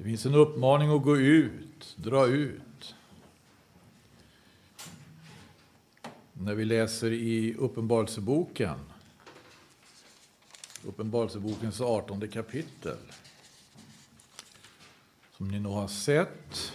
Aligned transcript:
Det 0.00 0.04
finns 0.04 0.26
en 0.26 0.34
uppmaning 0.34 0.90
att 0.96 1.02
gå 1.02 1.16
ut, 1.16 1.96
dra 1.96 2.26
ut. 2.26 2.94
När 6.32 6.54
vi 6.54 6.64
läser 6.64 7.12
i 7.12 7.54
Uppenbarelseboken, 7.54 8.78
Uppenbarelsebokens 10.84 11.80
18 11.80 12.28
kapitel, 12.28 12.98
som 15.36 15.48
ni 15.48 15.60
nog 15.60 15.72
har 15.72 15.88
sett. 15.88 16.72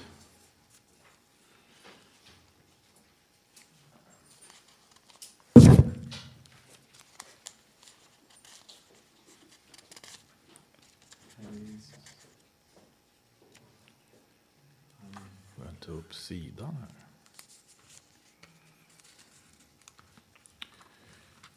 Får 15.55 15.65
jag 15.65 15.79
ta 15.79 15.91
upp 15.91 16.15
sidan 16.15 16.75
här. 16.75 16.95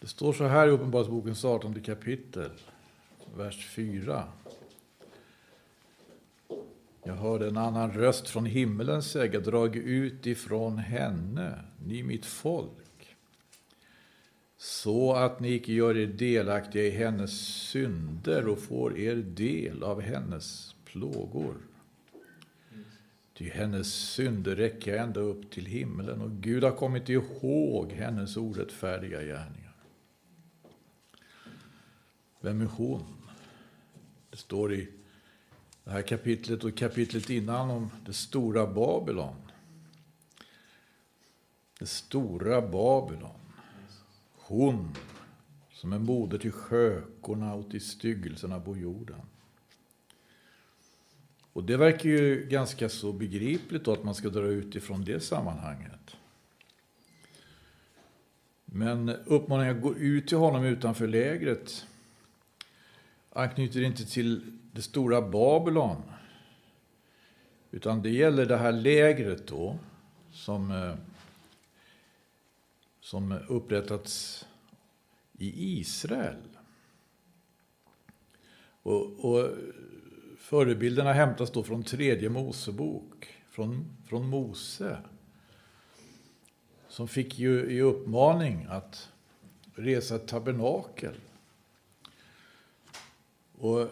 Det 0.00 0.06
står 0.28 0.45
så 0.45 0.50
här 0.50 0.68
i 0.68 0.70
Uppenbarelsebokens 0.70 1.45
18 1.45 1.80
kapitel, 1.80 2.50
vers 3.36 3.66
4. 3.66 4.24
Jag 7.02 7.14
hörde 7.14 7.48
en 7.48 7.56
annan 7.56 7.92
röst 7.92 8.28
från 8.28 8.46
himmelen 8.46 9.02
säga, 9.02 9.41
drag 9.41 9.77
ut 9.77 10.27
ifrån 10.27 10.78
henne, 10.78 11.64
ni 11.86 12.02
mitt 12.02 12.27
folk, 12.27 13.16
så 14.56 15.12
att 15.12 15.41
ni 15.41 15.55
icke 15.55 15.72
gör 15.72 15.96
er 15.96 16.06
delaktiga 16.06 16.83
i 16.83 16.91
hennes 16.91 17.30
synder 17.70 18.48
och 18.48 18.58
får 18.58 18.98
er 18.98 19.16
del 19.16 19.83
av 19.83 20.00
hennes 20.00 20.74
plågor. 20.84 21.55
Ty 23.34 23.50
hennes 23.50 23.95
synder 23.95 24.56
räcker 24.56 24.97
ända 24.97 25.20
upp 25.20 25.50
till 25.50 25.66
himlen 25.66 26.20
och 26.20 26.31
Gud 26.31 26.64
har 26.64 26.72
kommit 26.72 27.08
ihåg 27.08 27.92
hennes 27.92 28.36
orättfärdiga 28.36 29.22
gärningar. 29.22 29.67
Vem 32.41 32.61
är 32.61 32.67
hon? 32.67 33.05
Det 34.31 34.36
står 34.36 34.75
i 34.75 34.89
det 35.84 35.91
här 35.91 36.03
kapitlet 36.03 36.64
och 36.64 36.77
kapitlet 36.77 37.31
innan 37.31 37.70
om 37.70 37.91
det 38.06 38.12
stora 38.12 38.67
Babylon. 38.67 39.34
Det 41.78 41.86
stora 41.86 42.61
Babylon. 42.61 43.41
Hon 44.36 44.94
som 45.72 45.92
är 45.92 45.98
moder 45.98 46.39
till 46.39 46.53
skökorna 46.53 47.55
och 47.55 47.70
till 47.70 47.81
styggelserna 47.81 48.61
på 48.61 48.77
jorden. 48.77 49.20
Och 51.53 51.64
det 51.64 51.77
verkar 51.77 52.09
ju 52.09 52.47
ganska 52.50 52.89
så 52.89 53.12
begripligt 53.12 53.84
då 53.84 53.92
att 53.92 54.05
man 54.05 54.14
ska 54.14 54.28
dra 54.28 54.47
ut 54.47 54.75
ifrån 54.75 55.05
det 55.05 55.20
sammanhanget. 55.20 56.16
Men 58.64 59.09
uppmaningen 59.09 59.77
att 59.77 59.83
gå 59.83 59.94
ut 59.94 60.28
till 60.28 60.39
honom 60.39 60.64
utanför 60.64 61.06
lägret 61.06 61.86
anknyter 63.39 63.83
inte 63.83 64.05
till 64.05 64.58
det 64.72 64.83
stora 64.83 65.22
Babylon. 65.22 66.03
Utan 67.70 68.03
det 68.03 68.11
gäller 68.11 68.47
det 68.47 68.56
här 68.56 68.72
lägret 68.72 69.47
då 69.47 69.78
som, 70.33 70.70
eh, 70.70 70.94
som 73.00 73.33
upprättats 73.48 74.47
i 75.39 75.78
Israel. 75.78 76.36
Och, 78.83 79.25
och 79.25 79.50
förebilderna 80.39 81.12
hämtas 81.12 81.50
då 81.50 81.62
från 81.62 81.83
tredje 81.83 82.31
Mosebok, 82.31 83.34
från, 83.50 83.97
från 84.06 84.28
Mose. 84.28 84.98
Som 86.89 87.09
fick 87.09 87.39
ju 87.39 87.70
i 87.70 87.81
uppmaning 87.81 88.66
att 88.70 89.12
resa 89.75 90.16
ett 90.16 90.28
tabernakel. 90.28 91.15
Och 93.60 93.88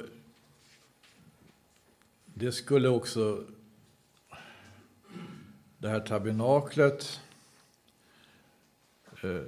det 2.24 2.52
skulle 2.52 2.88
också, 2.88 3.44
det 5.78 5.88
här 5.88 6.00
tabernaklet, 6.00 7.20
eh, 9.22 9.42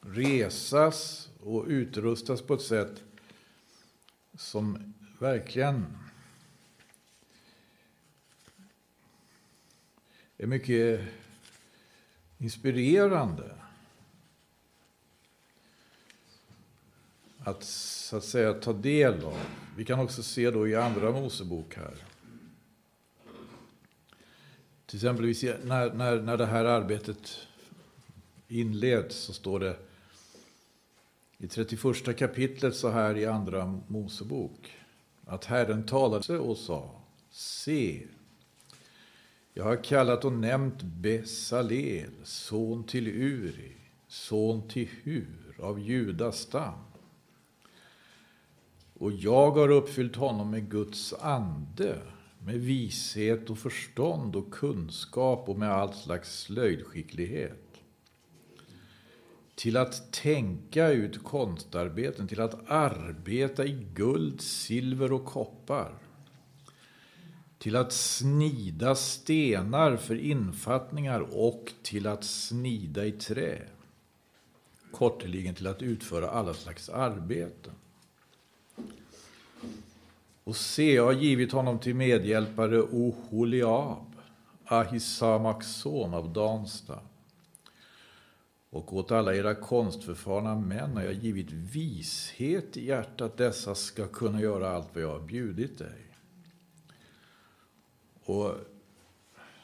resas 0.00 1.28
och 1.40 1.64
utrustas 1.66 2.42
på 2.42 2.54
ett 2.54 2.62
sätt 2.62 3.02
som 4.34 4.94
verkligen 5.18 5.86
är 10.38 10.46
mycket 10.46 11.00
inspirerande. 12.38 13.61
Att 17.44 17.62
så 17.64 18.16
att 18.16 18.24
säga 18.24 18.54
ta 18.54 18.72
del 18.72 19.24
av. 19.24 19.38
Vi 19.76 19.84
kan 19.84 20.00
också 20.00 20.22
se 20.22 20.50
då 20.50 20.68
i 20.68 20.74
Andra 20.74 21.12
Mosebok 21.12 21.76
här. 21.76 21.94
Till 24.86 24.96
exempel 24.96 25.24
när, 25.64 25.94
när, 25.94 26.20
när 26.20 26.36
det 26.36 26.46
här 26.46 26.64
arbetet 26.64 27.36
inleds 28.48 29.16
så 29.16 29.32
står 29.32 29.60
det 29.60 29.76
i 31.38 31.48
31 31.48 32.16
kapitlet 32.18 32.76
så 32.76 32.88
här 32.88 33.16
i 33.16 33.26
Andra 33.26 33.80
Mosebok 33.86 34.76
att 35.26 35.44
Herren 35.44 35.86
talade 35.86 36.38
och 36.38 36.56
sa 36.56 37.02
Se, 37.30 38.06
jag 39.54 39.64
har 39.64 39.84
kallat 39.84 40.24
och 40.24 40.32
nämnt 40.32 40.82
Besalel, 40.82 42.10
son 42.22 42.84
till 42.84 43.08
Uri, 43.08 43.76
son 44.08 44.68
till 44.68 44.88
Hur 45.02 45.54
av 45.58 45.80
Judas 45.80 46.38
stam. 46.38 46.91
Och 49.02 49.12
jag 49.12 49.50
har 49.50 49.68
uppfyllt 49.68 50.16
honom 50.16 50.50
med 50.50 50.70
Guds 50.70 51.12
ande, 51.12 51.98
med 52.38 52.60
vishet 52.60 53.50
och 53.50 53.58
förstånd 53.58 54.36
och 54.36 54.52
kunskap 54.52 55.48
och 55.48 55.58
med 55.58 55.70
all 55.70 55.92
slags 55.92 56.40
slöjdskicklighet. 56.40 57.82
Till 59.54 59.76
att 59.76 60.12
tänka 60.12 60.88
ut 60.88 61.24
konstarbeten, 61.24 62.28
till 62.28 62.40
att 62.40 62.70
arbeta 62.70 63.64
i 63.64 63.86
guld, 63.94 64.40
silver 64.40 65.12
och 65.12 65.24
koppar. 65.24 65.94
Till 67.58 67.76
att 67.76 67.92
snida 67.92 68.94
stenar 68.94 69.96
för 69.96 70.14
infattningar 70.14 71.20
och 71.20 71.72
till 71.82 72.06
att 72.06 72.24
snida 72.24 73.06
i 73.06 73.12
trä. 73.12 73.62
Korteligen 74.92 75.54
till 75.54 75.66
att 75.66 75.82
utföra 75.82 76.30
alla 76.30 76.54
slags 76.54 76.88
arbeten. 76.88 77.72
Och 80.44 80.56
se, 80.56 80.94
jag 80.94 81.04
har 81.04 81.12
givit 81.12 81.52
honom 81.52 81.78
till 81.78 81.94
medhjälpare 81.94 82.82
Oholiab, 82.82 84.16
Ahisamaks 84.64 85.66
son 85.66 86.14
av 86.14 86.32
Dansta. 86.32 86.98
Och 88.70 88.96
åt 88.96 89.10
alla 89.10 89.34
era 89.34 89.54
konstförfarna 89.54 90.54
män 90.54 90.96
har 90.96 91.02
jag 91.02 91.12
givit 91.12 91.50
vishet 91.50 92.76
i 92.76 92.86
hjärtat, 92.86 93.36
dessa 93.36 93.74
ska 93.74 94.06
kunna 94.06 94.40
göra 94.40 94.70
allt 94.70 94.88
vad 94.94 95.02
jag 95.02 95.12
har 95.12 95.20
bjudit 95.20 95.78
dig. 95.78 96.06
Och 98.24 98.54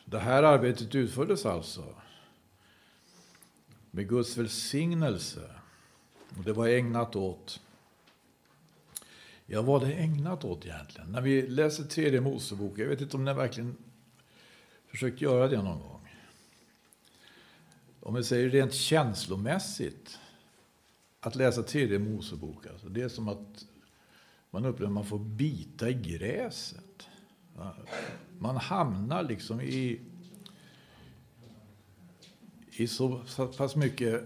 det 0.04 0.18
här 0.18 0.42
arbetet 0.42 0.94
utfördes 0.94 1.46
alltså 1.46 1.84
med 3.90 4.08
Guds 4.08 4.36
välsignelse. 4.36 5.50
Och 6.36 6.44
det 6.44 6.52
var 6.52 6.68
ägnat 6.68 7.16
åt 7.16 7.60
Ja, 9.50 9.62
vad 9.62 9.80
det 9.82 9.94
är 9.94 9.98
ägnat 9.98 10.44
åt 10.44 10.66
egentligen? 10.66 11.12
När 11.12 11.20
vi 11.20 11.46
läser 11.46 11.84
tredje 11.84 12.20
Mosebok, 12.20 12.78
jag 12.78 12.86
vet 12.86 13.00
inte 13.00 13.16
om 13.16 13.24
ni 13.24 13.34
verkligen 13.34 13.76
försökt 14.86 15.20
göra 15.20 15.48
det 15.48 15.62
någon 15.62 15.80
gång. 15.80 16.08
Om 18.00 18.14
vi 18.14 18.24
säger 18.24 18.50
rent 18.50 18.74
känslomässigt, 18.74 20.18
att 21.20 21.36
läsa 21.36 21.62
tredje 21.62 21.98
Mosebok, 21.98 22.66
alltså, 22.66 22.88
det 22.88 23.02
är 23.02 23.08
som 23.08 23.28
att 23.28 23.66
man 24.50 24.64
upplever 24.64 24.86
att 24.86 24.94
man 24.94 25.06
får 25.06 25.18
bita 25.18 25.88
i 25.90 25.94
gräset. 25.94 27.08
Man 28.38 28.56
hamnar 28.56 29.22
liksom 29.22 29.60
i, 29.60 30.00
i 32.70 32.86
så 32.86 33.22
pass 33.56 33.76
mycket, 33.76 34.24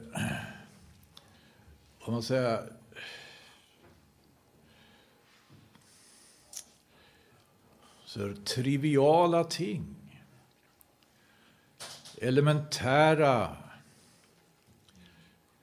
vad 2.00 2.12
man 2.12 2.23
säger, 2.23 2.73
för 8.12 8.35
triviala 8.35 9.44
ting. 9.44 9.97
Elementära 12.19 13.56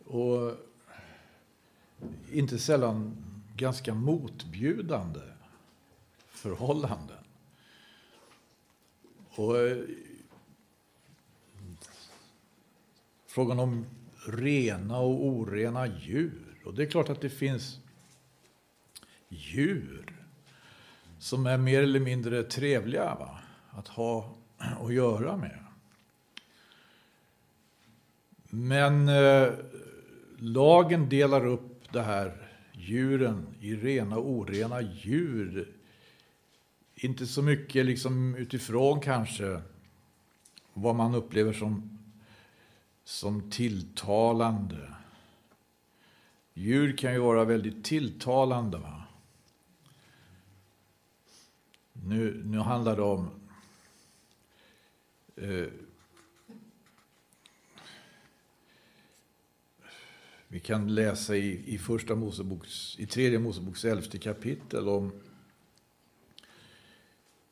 och 0.05 0.55
inte 2.31 2.59
sällan 2.59 3.17
ganska 3.55 3.93
motbjudande 3.93 5.19
förhållanden. 6.27 7.23
Och 9.29 9.57
eh, 9.57 9.77
frågan 13.27 13.59
om 13.59 13.85
rena 14.27 14.99
och 14.99 15.25
orena 15.25 15.87
djur. 15.87 16.61
Och 16.65 16.73
det 16.73 16.83
är 16.83 16.89
klart 16.89 17.09
att 17.09 17.21
det 17.21 17.29
finns 17.29 17.79
djur 19.29 20.08
som 21.19 21.45
är 21.45 21.57
mer 21.57 21.83
eller 21.83 21.99
mindre 21.99 22.43
trevliga 22.43 23.15
va? 23.15 23.39
att 23.69 23.87
ha 23.87 24.35
att 24.81 24.93
göra 24.93 25.37
med. 25.37 25.59
Men 28.49 29.09
eh, 29.09 29.53
lagen 30.37 31.09
delar 31.09 31.45
upp 31.45 31.91
det 31.91 32.01
här 32.01 32.49
djuren 32.71 33.47
i 33.59 33.75
rena 33.75 34.17
och 34.17 34.29
orena 34.29 34.81
djur. 34.81 35.67
Inte 36.95 37.27
så 37.27 37.41
mycket 37.41 37.85
liksom 37.85 38.35
utifrån 38.35 38.99
kanske 38.99 39.61
vad 40.73 40.95
man 40.95 41.15
upplever 41.15 41.53
som, 41.53 41.99
som 43.03 43.51
tilltalande. 43.51 44.93
Djur 46.53 46.97
kan 46.97 47.13
ju 47.13 47.19
vara 47.19 47.45
väldigt 47.45 47.83
tilltalande. 47.85 48.77
Va? 48.77 48.98
Nu, 52.05 52.43
nu 52.45 52.57
handlar 52.57 52.95
det 52.95 53.01
om 53.01 53.29
eh, 55.35 55.67
Vi 60.51 60.59
kan 60.59 60.95
läsa 60.95 61.35
i, 61.35 61.73
i 61.73 61.77
första 61.77 62.15
Moseboks, 62.15 62.99
i 62.99 63.05
tredje 63.05 63.39
Moseboks 63.39 63.85
elfte 63.85 64.17
kapitel 64.17 64.89
om 64.89 65.11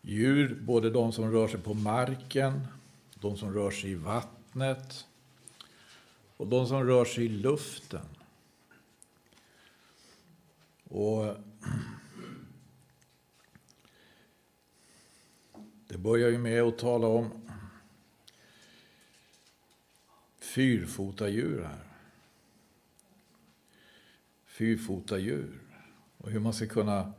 djur, 0.01 0.59
både 0.61 0.89
de 0.89 1.11
som 1.11 1.31
rör 1.31 1.47
sig 1.47 1.59
på 1.59 1.73
marken, 1.73 2.67
de 3.15 3.37
som 3.37 3.53
rör 3.53 3.71
sig 3.71 3.91
i 3.91 3.95
vattnet 3.95 5.05
och 6.37 6.47
de 6.47 6.67
som 6.67 6.83
rör 6.83 7.05
sig 7.05 7.25
i 7.25 7.29
luften. 7.29 8.05
Och 10.83 11.35
det 15.87 15.97
börjar 15.97 16.29
ju 16.29 16.37
med 16.37 16.61
att 16.61 16.77
tala 16.77 17.07
om 17.07 17.49
fyrfotadjur 20.39 21.63
här 21.63 21.87
fyrfotadjur. 24.57 25.59
Och 26.17 26.31
hur 26.31 26.39
man 26.39 26.53
ska 26.53 26.67
kunna, 26.67 27.13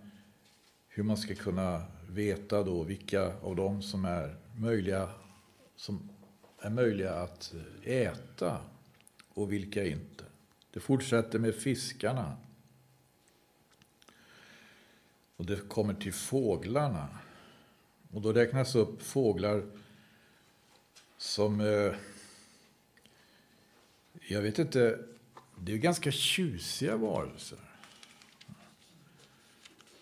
hur 0.88 1.02
man 1.02 1.16
ska 1.16 1.34
kunna 1.34 1.82
veta 2.08 2.62
då 2.62 2.82
vilka 2.82 3.40
av 3.40 3.56
dem 3.56 3.82
som 3.82 4.04
är 4.04 4.36
möjliga, 4.56 5.10
som 5.76 6.08
är 6.58 6.70
möjliga 6.70 7.14
att 7.14 7.54
äta 7.82 8.60
och 9.28 9.52
vilka 9.52 9.86
inte. 9.86 10.24
Det 10.70 10.80
fortsätter 10.80 11.38
med 11.38 11.54
fiskarna. 11.54 12.36
Och 15.36 15.46
det 15.46 15.68
kommer 15.68 15.94
till 15.94 16.12
fåglarna. 16.12 17.08
Och 18.10 18.22
då 18.22 18.32
räknas 18.32 18.74
upp 18.74 19.02
fåglar 19.02 19.66
som... 21.16 21.60
Eh, 21.60 21.94
jag 24.28 24.42
vet 24.42 24.58
inte 24.58 24.98
det 25.60 25.72
är 25.72 25.76
ganska 25.76 26.10
tjusiga 26.10 26.96
varelser. 26.96 27.58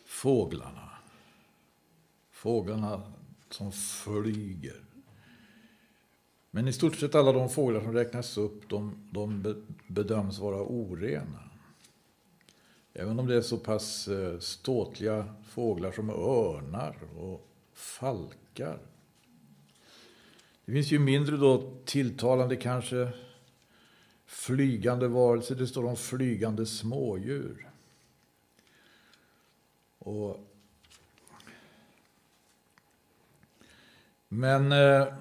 Fåglarna. 0.04 0.90
Fåglarna 2.30 3.02
som 3.50 3.72
flyger. 3.72 4.80
Men 6.50 6.68
i 6.68 6.72
stort 6.72 6.96
sett 6.96 7.14
alla 7.14 7.32
de 7.32 7.48
fåglar 7.48 7.80
som 7.80 7.92
räknas 7.92 8.38
upp, 8.38 8.68
de, 8.68 9.08
de 9.12 9.56
bedöms 9.86 10.38
vara 10.38 10.62
orena. 10.62 11.50
Även 12.92 13.18
om 13.18 13.26
det 13.26 13.36
är 13.36 13.40
så 13.42 13.56
pass 13.56 14.08
eh, 14.08 14.38
ståtliga 14.38 15.34
fåglar 15.48 15.92
som 15.92 16.10
örnar 16.10 16.96
och 17.18 17.48
falkar. 17.76 18.78
Det 20.64 20.72
finns 20.72 20.92
ju 20.92 20.98
mindre 20.98 21.36
då 21.36 21.72
tilltalande 21.84 22.56
kanske 22.56 23.12
flygande 24.26 25.08
varelser, 25.08 25.54
det 25.54 25.66
står 25.66 25.84
om 25.84 25.96
flygande 25.96 26.66
smådjur. 26.66 27.70
Och 29.98 30.46
Men 34.28 34.72
eh, 34.72 35.06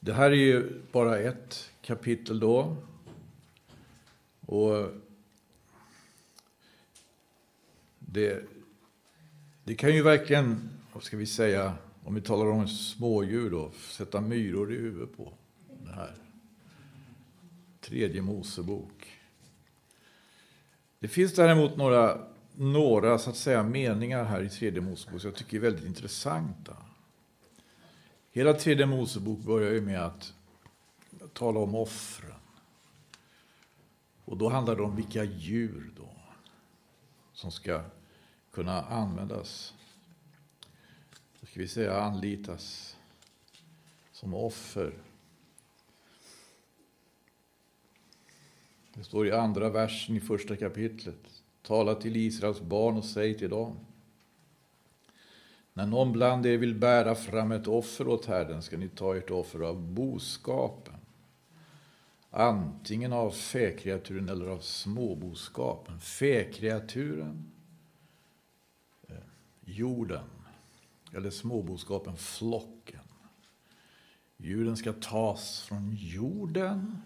det 0.00 0.12
här 0.12 0.30
är 0.30 0.34
ju 0.34 0.82
bara 0.92 1.18
ett 1.18 1.70
kapitel 1.82 2.40
då. 2.40 2.76
Och 4.46 4.90
det, 8.16 8.44
det 9.64 9.74
kan 9.74 9.94
ju 9.94 10.02
verkligen, 10.02 10.70
vad 10.92 11.02
ska 11.02 11.16
vi 11.16 11.26
säga, 11.26 11.74
om 12.04 12.14
vi 12.14 12.20
talar 12.20 12.46
om 12.46 12.68
smådjur 12.68 13.50
då, 13.50 13.70
sätta 13.90 14.20
myror 14.20 14.72
i 14.72 14.76
huvudet 14.76 15.16
på. 15.16 15.32
Det 15.84 15.92
här. 15.92 16.14
Tredje 17.80 18.22
Mosebok. 18.22 19.20
Det 20.98 21.08
finns 21.08 21.34
däremot 21.34 21.76
några, 21.76 22.18
några 22.54 23.18
så 23.18 23.30
att 23.30 23.36
säga, 23.36 23.62
meningar 23.62 24.24
här 24.24 24.42
i 24.42 24.48
tredje 24.48 24.80
Mosebok 24.80 25.20
som 25.20 25.30
jag 25.30 25.38
tycker 25.38 25.56
är 25.56 25.60
väldigt 25.60 25.84
intressanta. 25.84 26.76
Hela 28.32 28.52
tredje 28.52 28.86
Mosebok 28.86 29.38
börjar 29.38 29.72
ju 29.72 29.80
med 29.80 30.00
att 30.00 30.32
tala 31.32 31.60
om 31.60 31.74
offren. 31.74 32.32
Och 34.24 34.36
då 34.36 34.48
handlar 34.48 34.76
det 34.76 34.82
om 34.82 34.96
vilka 34.96 35.24
djur 35.24 35.90
då 35.96 36.08
som 37.32 37.52
ska 37.52 37.82
kunna 38.56 38.82
användas 38.82 39.74
ska 41.56 41.60
vi 41.60 41.68
säga, 41.68 42.00
anlitas 42.00 42.96
som 44.12 44.34
offer. 44.34 44.94
Det 48.94 49.04
står 49.04 49.26
i 49.26 49.32
andra 49.32 49.70
versen 49.70 50.16
i 50.16 50.20
första 50.20 50.56
kapitlet. 50.56 51.42
Tala 51.62 51.94
till 51.94 52.16
Israels 52.16 52.60
barn 52.60 52.96
och 52.96 53.04
säg 53.04 53.38
till 53.38 53.50
dem. 53.50 53.76
När 55.72 55.86
någon 55.86 56.12
bland 56.12 56.46
er 56.46 56.58
vill 56.58 56.74
bära 56.74 57.14
fram 57.14 57.52
ett 57.52 57.66
offer 57.66 58.08
åt 58.08 58.26
Herren 58.26 58.62
ska 58.62 58.76
ni 58.76 58.88
ta 58.88 59.16
ert 59.16 59.30
offer 59.30 59.60
av 59.60 59.82
boskapen. 59.82 61.00
Antingen 62.30 63.12
av 63.12 63.30
fäkreaturen 63.30 64.28
eller 64.28 64.46
av 64.46 64.58
småboskapen. 64.58 66.00
Fäkreaturen, 66.00 67.52
jorden 69.66 70.28
eller 71.12 71.30
småboskapen 71.30 72.16
flocken. 72.16 73.00
Djuren 74.36 74.76
ska 74.76 74.92
tas 74.92 75.60
från 75.60 75.96
jorden 75.96 77.02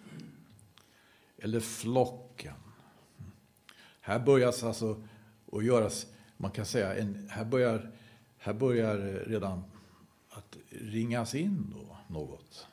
eller 1.38 1.60
flocken. 1.60 2.54
Här 4.00 4.18
börjar 4.18 4.46
alltså 4.48 5.02
att 5.52 5.64
göras, 5.64 6.06
man 6.36 6.50
kan 6.50 6.66
säga, 6.66 6.94
en, 6.94 7.28
här, 7.30 7.44
börjar, 7.44 7.92
här 8.38 8.54
börjar 8.54 8.98
redan 9.26 9.62
att 10.28 10.56
ringas 10.68 11.34
in 11.34 11.74
då 11.74 11.96
något. 12.06 12.66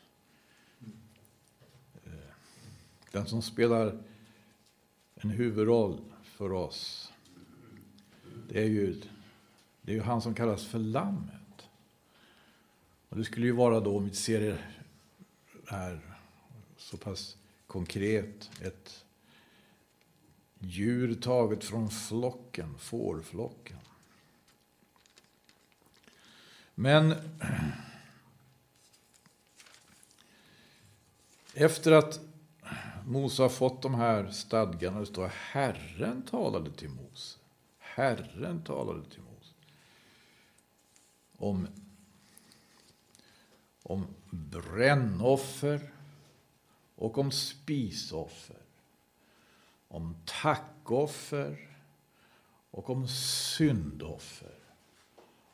Eh, 2.05 2.11
den 3.11 3.25
som 3.25 3.41
spelar 3.41 4.03
en 5.15 5.29
huvudroll 5.29 5.99
för 6.23 6.51
oss, 6.51 7.13
det 8.49 8.59
är 8.59 8.67
ju 8.67 9.01
det 9.87 9.93
är 9.93 9.95
ju 9.95 10.01
han 10.01 10.21
som 10.21 10.35
kallas 10.35 10.65
för 10.65 10.79
Lammet. 10.79 11.69
Och 13.09 13.17
det 13.17 13.23
skulle 13.23 13.45
ju 13.45 13.51
vara 13.51 13.79
då, 13.79 13.97
om 13.97 14.05
vi 14.05 14.15
ser 14.15 14.39
det 14.39 14.57
här 15.67 16.15
så 16.77 16.97
pass 16.97 17.37
konkret, 17.67 18.49
ett 18.61 19.05
djur 20.59 21.15
taget 21.15 21.63
från 21.63 21.89
flocken, 21.89 22.77
fårflocken. 22.77 23.77
Men 26.75 27.15
efter 31.53 31.91
att 31.91 32.19
Mose 33.05 33.41
har 33.41 33.49
fått 33.49 33.81
de 33.81 33.95
här 33.95 34.31
stadgarna, 34.31 34.99
det 34.99 35.05
står 35.05 35.27
Herren 35.27 36.21
talade 36.21 36.71
till 36.71 36.89
Mose. 36.89 37.37
Herren 37.77 38.63
talade 38.63 39.09
till 39.09 39.21
Mose 39.21 39.26
om, 41.37 41.67
om 43.83 44.07
brännoffer 44.29 45.91
och 46.95 47.17
om 47.17 47.31
spisoffer. 47.31 48.57
Om 49.87 50.15
tackoffer 50.25 51.67
och 52.71 52.89
om 52.89 53.07
syndoffer. 53.07 54.55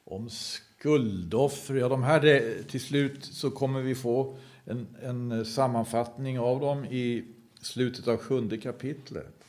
Om 0.04 0.30
skuldoffer. 0.30 1.76
Ja, 1.76 1.90
de 1.90 2.04
här 2.04 2.64
till 2.64 2.82
slut 2.82 3.26
så 3.26 3.52
kommer 3.52 3.82
vi 3.82 3.96
få 3.96 4.38
en, 4.66 4.96
en 5.02 5.46
sammanfattning 5.46 6.40
av 6.40 6.60
dem 6.60 6.86
i 6.86 7.26
slutet 7.62 8.08
av 8.08 8.18
sjunde 8.18 8.58
kapitlet. 8.58 9.44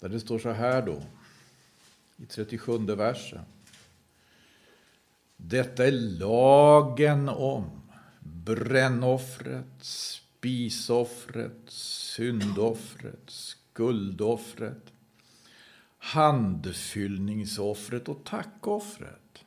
Där 0.00 0.08
det 0.08 0.20
står 0.20 0.38
så 0.38 0.50
här 0.50 0.86
då, 0.86 1.02
i 2.16 2.26
37 2.26 2.78
versen. 2.78 3.40
Detta 5.44 5.86
är 5.86 5.92
lagen 5.92 7.28
om 7.28 7.80
brännoffret, 8.20 9.66
spisoffret, 9.80 11.60
syndoffret, 11.66 13.22
skuldoffret, 13.26 14.92
handfyllningsoffret 15.98 18.08
och 18.08 18.24
tackoffret. 18.24 19.44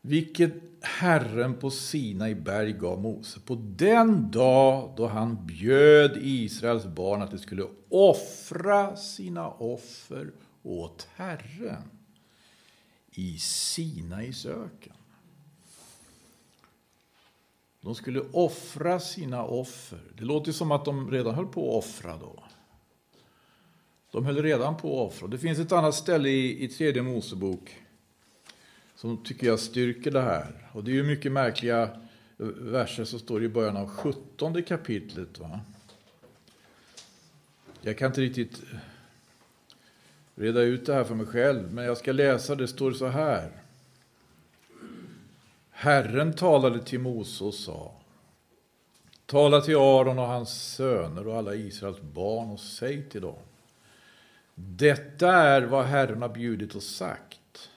Vilket 0.00 0.54
Herren 0.80 1.54
på 1.54 1.70
Sinai 1.70 2.34
berg 2.34 2.72
gav 2.72 3.00
Mose 3.00 3.40
på 3.40 3.54
den 3.76 4.30
dag 4.30 4.94
då 4.96 5.06
han 5.06 5.46
bjöd 5.46 6.16
Israels 6.16 6.86
barn 6.86 7.22
att 7.22 7.30
de 7.30 7.38
skulle 7.38 7.66
offra 7.88 8.96
sina 8.96 9.50
offer 9.50 10.30
åt 10.62 11.08
Herren 11.14 11.99
i 13.10 13.38
Sinais 13.38 14.46
öken. 14.46 14.92
De 17.80 17.94
skulle 17.94 18.20
offra 18.20 19.00
sina 19.00 19.44
offer. 19.44 20.00
Det 20.18 20.24
låter 20.24 20.52
som 20.52 20.72
att 20.72 20.84
de 20.84 21.10
redan 21.10 21.34
höll 21.34 21.46
på 21.46 21.68
att 21.68 21.84
offra 21.84 22.16
då. 22.16 22.44
De 24.10 24.24
höll 24.24 24.42
redan 24.42 24.76
på 24.76 25.02
att 25.02 25.12
offra. 25.12 25.28
Det 25.28 25.38
finns 25.38 25.58
ett 25.58 25.72
annat 25.72 25.94
ställe 25.94 26.28
i, 26.28 26.64
i 26.64 26.68
tredje 26.68 27.02
Mosebok 27.02 27.76
som 28.94 29.24
tycker 29.24 29.46
jag 29.46 29.60
styrker 29.60 30.10
det 30.10 30.20
här. 30.20 30.68
Och 30.72 30.84
det 30.84 30.90
är 30.90 30.94
ju 30.94 31.02
mycket 31.02 31.32
märkliga 31.32 32.00
verser 32.56 33.04
som 33.04 33.18
står 33.18 33.44
i 33.44 33.48
början 33.48 33.76
av 33.76 33.88
17 33.88 34.62
kapitlet. 34.62 35.38
Va? 35.38 35.60
Jag 37.80 37.98
kan 37.98 38.06
inte 38.06 38.20
riktigt 38.20 38.62
reda 40.40 40.62
ut 40.62 40.86
det 40.86 40.94
här 40.94 41.04
för 41.04 41.14
mig 41.14 41.26
själv, 41.26 41.72
men 41.72 41.84
jag 41.84 41.96
ska 41.96 42.12
läsa. 42.12 42.54
Det 42.54 42.68
står 42.68 42.92
så 42.92 43.06
här. 43.06 43.50
Herren 45.70 46.32
talade 46.32 46.80
till 46.80 47.00
Mose 47.00 47.44
och 47.44 47.54
sa 47.54 47.92
Tala 49.26 49.60
till 49.60 49.76
Aron 49.76 50.18
och 50.18 50.26
hans 50.26 50.74
söner 50.74 51.26
och 51.26 51.36
alla 51.36 51.54
Israels 51.54 52.00
barn 52.00 52.50
och 52.50 52.60
säg 52.60 53.02
till 53.02 53.20
dem 53.20 53.38
Detta 54.54 55.32
är 55.32 55.62
vad 55.62 55.84
Herren 55.84 56.22
har 56.22 56.28
bjudit 56.28 56.74
och 56.74 56.82
sagt. 56.82 57.70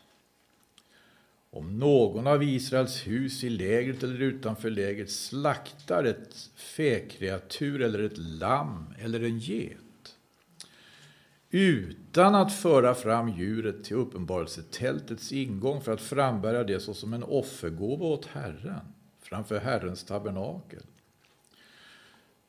Om 1.50 1.80
någon 1.80 2.28
av 2.28 2.44
Israels 2.44 3.08
hus 3.08 3.44
i 3.44 3.50
lägret 3.50 4.04
eller 4.04 4.22
utanför 4.22 4.70
lägret 4.70 5.12
slaktar 5.12 6.04
ett 6.04 6.50
fäkreatur 6.56 7.82
eller 7.82 8.04
ett 8.04 8.18
lamm 8.18 8.94
eller 9.00 9.24
en 9.24 9.40
get 9.40 9.83
utan 11.56 12.36
att 12.36 12.54
föra 12.54 12.96
fram 12.96 13.30
djuret 13.30 13.84
till 13.84 13.96
uppenbarelsetältets 13.96 15.32
ingång 15.32 15.82
för 15.82 15.92
att 15.92 16.02
frambära 16.02 16.64
det 16.64 16.80
såsom 16.80 17.14
en 17.14 17.24
offergåva 17.24 18.06
åt 18.06 18.26
Herren 18.26 18.94
framför 19.22 19.60
Herrens 19.60 20.04
tabernakel. 20.04 20.84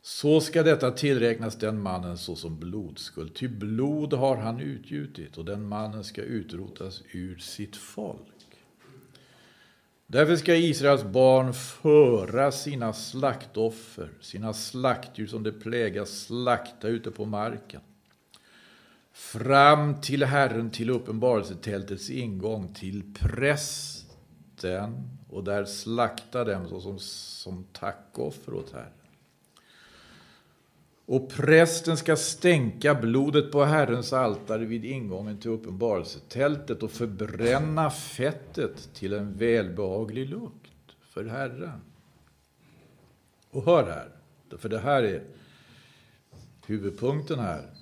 Så 0.02 0.40
ska 0.40 0.62
detta 0.62 0.90
tillräknas 0.90 1.58
den 1.58 1.80
mannen 1.80 2.18
såsom 2.18 2.58
blodskuld, 2.58 3.34
ty 3.34 3.48
blod 3.48 4.12
har 4.12 4.36
han 4.36 4.60
utgjutit 4.60 5.38
och 5.38 5.44
den 5.44 5.68
mannen 5.68 6.04
ska 6.04 6.22
utrotas 6.22 7.02
ur 7.12 7.36
sitt 7.36 7.76
folk. 7.76 8.18
Därför 10.06 10.36
ska 10.36 10.54
Israels 10.54 11.04
barn 11.04 11.54
föra 11.54 12.52
sina 12.52 12.92
slaktoffer, 12.92 14.10
sina 14.20 14.52
slaktdjur 14.52 15.26
som 15.26 15.42
de 15.42 15.52
plägas 15.52 16.10
slakta 16.10 16.88
ute 16.88 17.10
på 17.10 17.24
marken 17.24 17.80
fram 19.14 20.00
till 20.00 20.24
Herren, 20.24 20.70
till 20.70 20.90
uppenbarelsetältets 20.90 22.10
ingång, 22.10 22.74
till 22.74 23.14
prästen 23.14 25.10
och 25.28 25.44
där 25.44 25.64
slakta 25.64 26.44
dem 26.44 26.68
såsom 26.68 26.98
som 26.98 27.64
tackoffer 27.72 28.54
åt 28.54 28.72
Herren. 28.72 28.92
Och 31.06 31.30
prästen 31.30 31.96
ska 31.96 32.16
stänka 32.16 32.94
blodet 32.94 33.52
på 33.52 33.64
Herrens 33.64 34.12
altare 34.12 34.64
vid 34.64 34.84
ingången 34.84 35.38
till 35.38 35.50
uppenbarelsetältet 35.50 36.82
och 36.82 36.90
förbränna 36.90 37.90
fettet 37.90 38.94
till 38.94 39.12
en 39.12 39.36
välbehaglig 39.36 40.28
lukt 40.28 40.96
för 41.10 41.24
Herren. 41.24 41.80
Och 43.50 43.64
hör 43.64 43.84
här, 43.84 44.08
för 44.58 44.68
det 44.68 44.78
här 44.78 45.02
är 45.02 45.22
huvudpunkten 46.66 47.38
här 47.38 47.73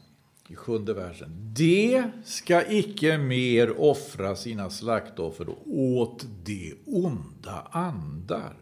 i 0.52 0.56
sjunde 0.56 0.94
versen. 0.94 1.54
Det 1.54 2.10
ska 2.24 2.72
icke 2.72 3.18
mer 3.18 3.80
offra 3.80 4.36
sina 4.36 4.70
slaktoffer 4.70 5.46
åt 5.66 6.26
de 6.44 6.74
onda 6.86 7.68
andar 7.70 8.56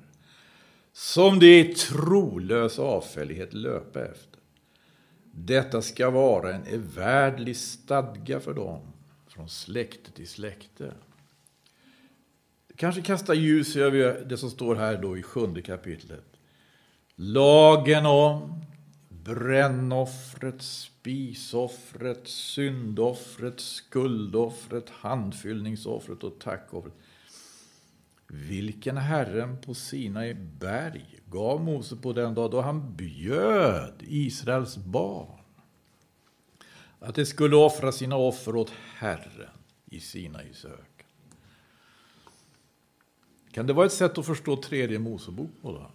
som 0.92 1.38
det 1.38 1.60
i 1.60 1.74
trolös 1.74 2.78
avfällighet 2.78 3.52
löpa 3.52 4.04
efter. 4.04 4.40
Detta 5.32 5.82
ska 5.82 6.10
vara 6.10 6.54
en 6.54 6.66
evärdlig 6.66 7.56
stadga 7.56 8.40
för 8.40 8.54
dem 8.54 8.92
från 9.28 9.48
släkte 9.48 10.12
till 10.12 10.28
släkte. 10.28 10.92
Kanske 12.76 13.02
kasta 13.02 13.34
ljus 13.34 13.76
över 13.76 14.24
det 14.28 14.36
som 14.36 14.50
står 14.50 14.74
här 14.74 15.02
då 15.02 15.18
i 15.18 15.22
sjunde 15.22 15.62
kapitlet. 15.62 16.26
Lagen 17.14 18.06
om 18.06 18.64
brännoffrets 19.08 20.89
spisoffret, 21.00 22.28
syndoffret, 22.28 23.60
skuldoffret, 23.60 24.90
handfyllningsoffret 24.90 26.24
och 26.24 26.38
tackoffret. 26.38 26.94
Vilken 28.26 28.96
Herren 28.96 29.60
på 29.60 29.74
Sinai 29.74 30.34
berg 30.34 31.20
gav 31.26 31.60
Mose 31.60 31.96
på 31.96 32.12
den 32.12 32.34
dag 32.34 32.50
då 32.50 32.60
han 32.60 32.96
bjöd 32.96 33.94
Israels 34.00 34.76
barn 34.76 35.40
att 36.98 37.14
de 37.14 37.26
skulle 37.26 37.56
offra 37.56 37.92
sina 37.92 38.16
offer 38.16 38.56
åt 38.56 38.70
Herren 38.96 39.58
i 39.90 40.00
Sinais 40.00 40.64
öken. 40.64 41.06
Kan 43.52 43.66
det 43.66 43.72
vara 43.72 43.86
ett 43.86 43.92
sätt 43.92 44.18
att 44.18 44.26
förstå 44.26 44.56
tredje 44.56 44.98
Mosebok 44.98 45.50
på? 45.62 45.72
Då? 45.72 45.90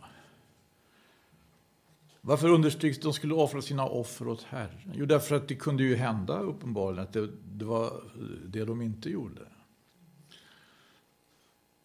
Varför 2.27 2.49
understryks 2.49 2.97
att 2.97 3.03
de 3.03 3.13
skulle 3.13 3.33
offra 3.33 3.61
sina 3.61 3.85
offer 3.85 4.27
åt 4.27 4.43
Herren? 4.43 4.91
Jo, 4.93 5.05
därför 5.05 5.35
att 5.35 5.47
det 5.47 5.55
kunde 5.55 5.83
ju 5.83 5.95
hända 5.95 6.39
uppenbarligen 6.39 7.03
att 7.03 7.13
det, 7.13 7.29
det 7.45 7.65
var 7.65 8.03
det 8.45 8.65
de 8.65 8.81
inte 8.81 9.09
gjorde. 9.09 9.41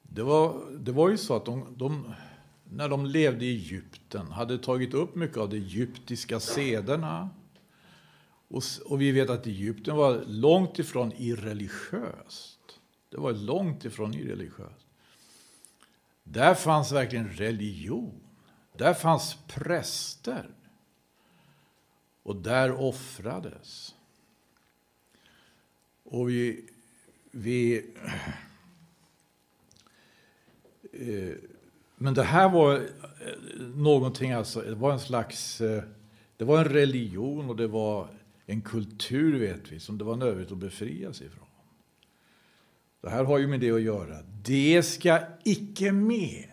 Det 0.02 0.22
var, 0.22 0.70
det 0.78 0.92
var 0.92 1.10
ju 1.10 1.16
så 1.16 1.36
att 1.36 1.44
de, 1.44 1.66
de, 1.76 2.14
när 2.64 2.88
de 2.88 3.06
levde 3.06 3.44
i 3.44 3.54
Egypten, 3.54 4.26
hade 4.26 4.58
tagit 4.58 4.94
upp 4.94 5.14
mycket 5.14 5.36
av 5.36 5.48
de 5.48 5.56
egyptiska 5.56 6.40
sederna. 6.40 7.30
Och, 8.48 8.62
och 8.84 9.00
vi 9.00 9.12
vet 9.12 9.30
att 9.30 9.46
Egypten 9.46 9.96
var 9.96 10.24
långt 10.26 10.78
ifrån 10.78 11.12
irreligiöst. 11.16 12.80
Det 13.08 13.18
var 13.18 13.32
långt 13.32 13.84
ifrån 13.84 14.14
irreligiöst. 14.14 14.86
Där 16.24 16.54
fanns 16.54 16.92
verkligen 16.92 17.28
religion. 17.28 18.29
Där 18.80 18.94
fanns 18.94 19.36
präster. 19.46 20.50
Och 22.22 22.36
där 22.36 22.80
offrades. 22.80 23.94
Och 26.02 26.30
vi... 26.30 26.64
vi 27.30 27.86
eh, 30.92 31.34
men 31.96 32.14
det 32.14 32.22
här 32.22 32.48
var 32.48 32.74
eh, 32.74 32.80
någonting, 33.74 34.32
alltså, 34.32 34.60
det 34.60 34.74
var 34.74 34.92
en 34.92 35.00
slags... 35.00 35.60
Eh, 35.60 35.82
det 36.36 36.44
var 36.44 36.58
en 36.58 36.64
religion 36.64 37.50
och 37.50 37.56
det 37.56 37.66
var 37.66 38.08
en 38.46 38.62
kultur, 38.62 39.40
vet 39.40 39.72
vi, 39.72 39.80
som 39.80 39.98
det 39.98 40.04
var 40.04 40.16
nödvändigt 40.16 40.52
att 40.52 40.58
befria 40.58 41.12
sig 41.12 41.26
ifrån. 41.26 41.46
Det 43.00 43.10
här 43.10 43.24
har 43.24 43.38
ju 43.38 43.46
med 43.46 43.60
det 43.60 43.70
att 43.70 43.82
göra. 43.82 44.22
Det 44.42 44.82
ska 44.82 45.20
icke 45.44 45.92
med 45.92 46.49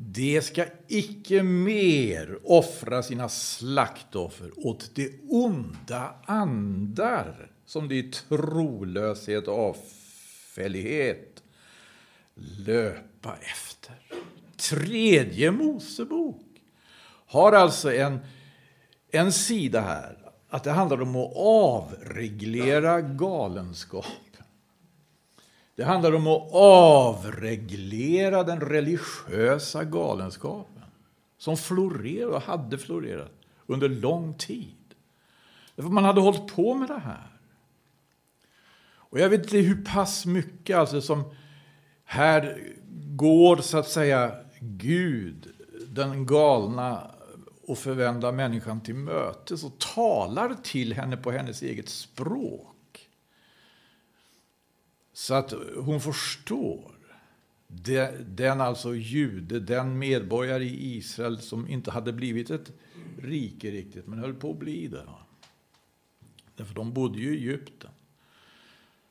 det 0.00 0.42
ska 0.42 0.64
icke 0.88 1.42
mer 1.42 2.38
offra 2.44 3.02
sina 3.02 3.28
slaktoffer 3.28 4.50
åt 4.56 4.94
de 4.94 5.20
onda 5.28 6.14
andar 6.24 7.50
som 7.66 7.88
de 7.88 7.94
i 7.94 8.02
trolöshet 8.02 9.48
och 9.48 9.58
avfällighet 9.58 11.42
löpa 12.34 13.36
efter. 13.40 13.94
Tredje 14.56 15.50
Mosebok 15.50 16.46
har 17.26 17.52
alltså 17.52 17.92
en, 17.94 18.18
en 19.10 19.32
sida 19.32 19.80
här 19.80 20.18
att 20.48 20.64
det 20.64 20.70
handlar 20.70 21.02
om 21.02 21.16
att 21.16 21.32
avreglera 21.36 23.00
galenskap. 23.00 24.06
Det 25.78 25.84
handlar 25.84 26.14
om 26.14 26.26
att 26.26 26.48
avreglera 26.52 28.44
den 28.44 28.60
religiösa 28.60 29.84
galenskapen 29.84 30.82
som 31.38 31.56
florerade 31.56 32.36
och 32.36 32.42
hade 32.42 32.78
florerat 32.78 33.32
under 33.66 33.88
lång 33.88 34.34
tid. 34.34 34.94
Därför 35.74 35.90
man 35.90 36.04
hade 36.04 36.20
hållit 36.20 36.54
på 36.54 36.74
med 36.74 36.88
det 36.88 36.98
här. 36.98 37.40
Och 38.90 39.20
jag 39.20 39.28
vet 39.28 39.42
inte 39.42 39.56
hur 39.56 39.84
pass 39.84 40.26
mycket 40.26 40.76
alltså 40.76 41.00
som 41.00 41.24
här 42.04 42.62
går 43.16 43.56
så 43.56 43.78
att 43.78 43.88
säga 43.88 44.32
Gud, 44.60 45.48
den 45.88 46.26
galna 46.26 47.10
och 47.66 47.78
förvända 47.78 48.32
människan 48.32 48.80
till 48.80 48.94
mötes 48.94 49.64
och 49.64 49.78
talar 49.78 50.54
till 50.62 50.92
henne 50.92 51.16
på 51.16 51.30
hennes 51.30 51.62
eget 51.62 51.88
språk. 51.88 52.77
Så 55.18 55.34
att 55.34 55.54
hon 55.76 56.00
förstår. 56.00 56.94
Den 58.26 58.60
alltså 58.60 58.94
jude, 58.94 59.60
den 59.60 59.98
medborgare 59.98 60.64
i 60.64 60.96
Israel 60.96 61.38
som 61.40 61.68
inte 61.68 61.90
hade 61.90 62.12
blivit 62.12 62.50
ett 62.50 62.72
rike 63.18 63.70
riktigt, 63.70 64.06
men 64.06 64.18
höll 64.18 64.34
på 64.34 64.50
att 64.50 64.58
bli 64.58 64.86
det. 64.86 65.04
Därför 66.56 66.74
de 66.74 66.92
bodde 66.92 67.18
ju 67.18 67.34
i 67.34 67.36
Egypten. 67.36 67.90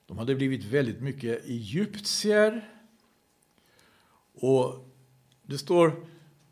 De 0.05 0.17
hade 0.17 0.35
blivit 0.35 0.65
väldigt 0.65 1.01
mycket 1.01 1.45
egyptier. 1.45 2.73
Och 4.33 4.89
det 5.43 5.57
står, 5.57 6.05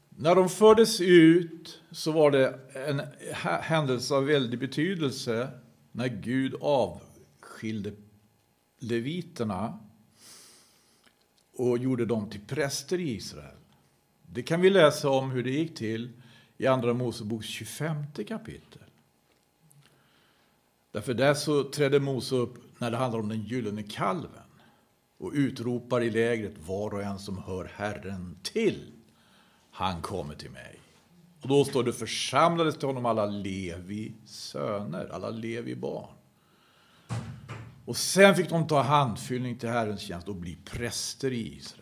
när 0.09 0.35
de 0.35 0.49
fördes 0.49 1.01
ut 1.01 1.81
så 1.91 2.11
var 2.11 2.31
det 2.31 2.59
en 2.73 3.01
händelse 3.61 4.15
av 4.15 4.25
väldig 4.25 4.59
betydelse 4.59 5.49
när 5.91 6.07
Gud 6.07 6.55
avskilde 6.61 7.91
leviterna 8.85 9.79
och 11.57 11.77
gjorde 11.77 12.05
dem 12.05 12.29
till 12.29 12.41
präster 12.41 12.99
i 12.99 13.15
Israel. 13.15 13.57
Det 14.31 14.43
kan 14.43 14.61
vi 14.61 14.69
läsa 14.69 15.09
om 15.09 15.31
hur 15.31 15.43
det 15.43 15.51
gick 15.51 15.75
till 15.75 16.09
i 16.57 16.67
Andra 16.67 16.93
Moseboks 16.93 17.47
25 17.47 18.03
kapitel. 18.27 18.81
Därför 20.91 21.13
där 21.13 21.33
så 21.33 21.63
trädde 21.63 21.99
Mose 21.99 22.35
upp 22.35 22.79
när 22.79 22.91
det 22.91 22.97
handlar 22.97 23.19
om 23.19 23.29
den 23.29 23.41
gyllene 23.41 23.83
kalven 23.83 24.41
och 25.17 25.31
utropar 25.33 26.01
i 26.01 26.09
lägret 26.09 26.53
var 26.67 26.93
och 26.93 27.03
en 27.03 27.19
som 27.19 27.37
hör 27.37 27.71
Herren 27.75 28.37
till, 28.43 28.91
han 29.71 30.01
kommer 30.01 30.35
till 30.35 30.51
mig. 30.51 30.79
Och 31.41 31.47
då 31.47 31.65
står 31.65 31.83
det 31.83 31.93
församlades 31.93 32.77
till 32.77 32.87
honom 32.87 33.05
alla 33.05 33.25
Levi 33.25 34.13
söner, 34.25 35.09
alla 35.13 35.29
Levi 35.29 35.75
barn. 35.75 36.13
Och 37.85 37.97
sen 37.97 38.35
fick 38.35 38.49
de 38.49 38.67
ta 38.67 38.81
handfyllning 38.81 39.57
till 39.57 39.69
Herrens 39.69 40.01
tjänst 40.01 40.27
och 40.27 40.35
bli 40.35 40.55
präster 40.55 41.33
i 41.33 41.57
Israel. 41.57 41.81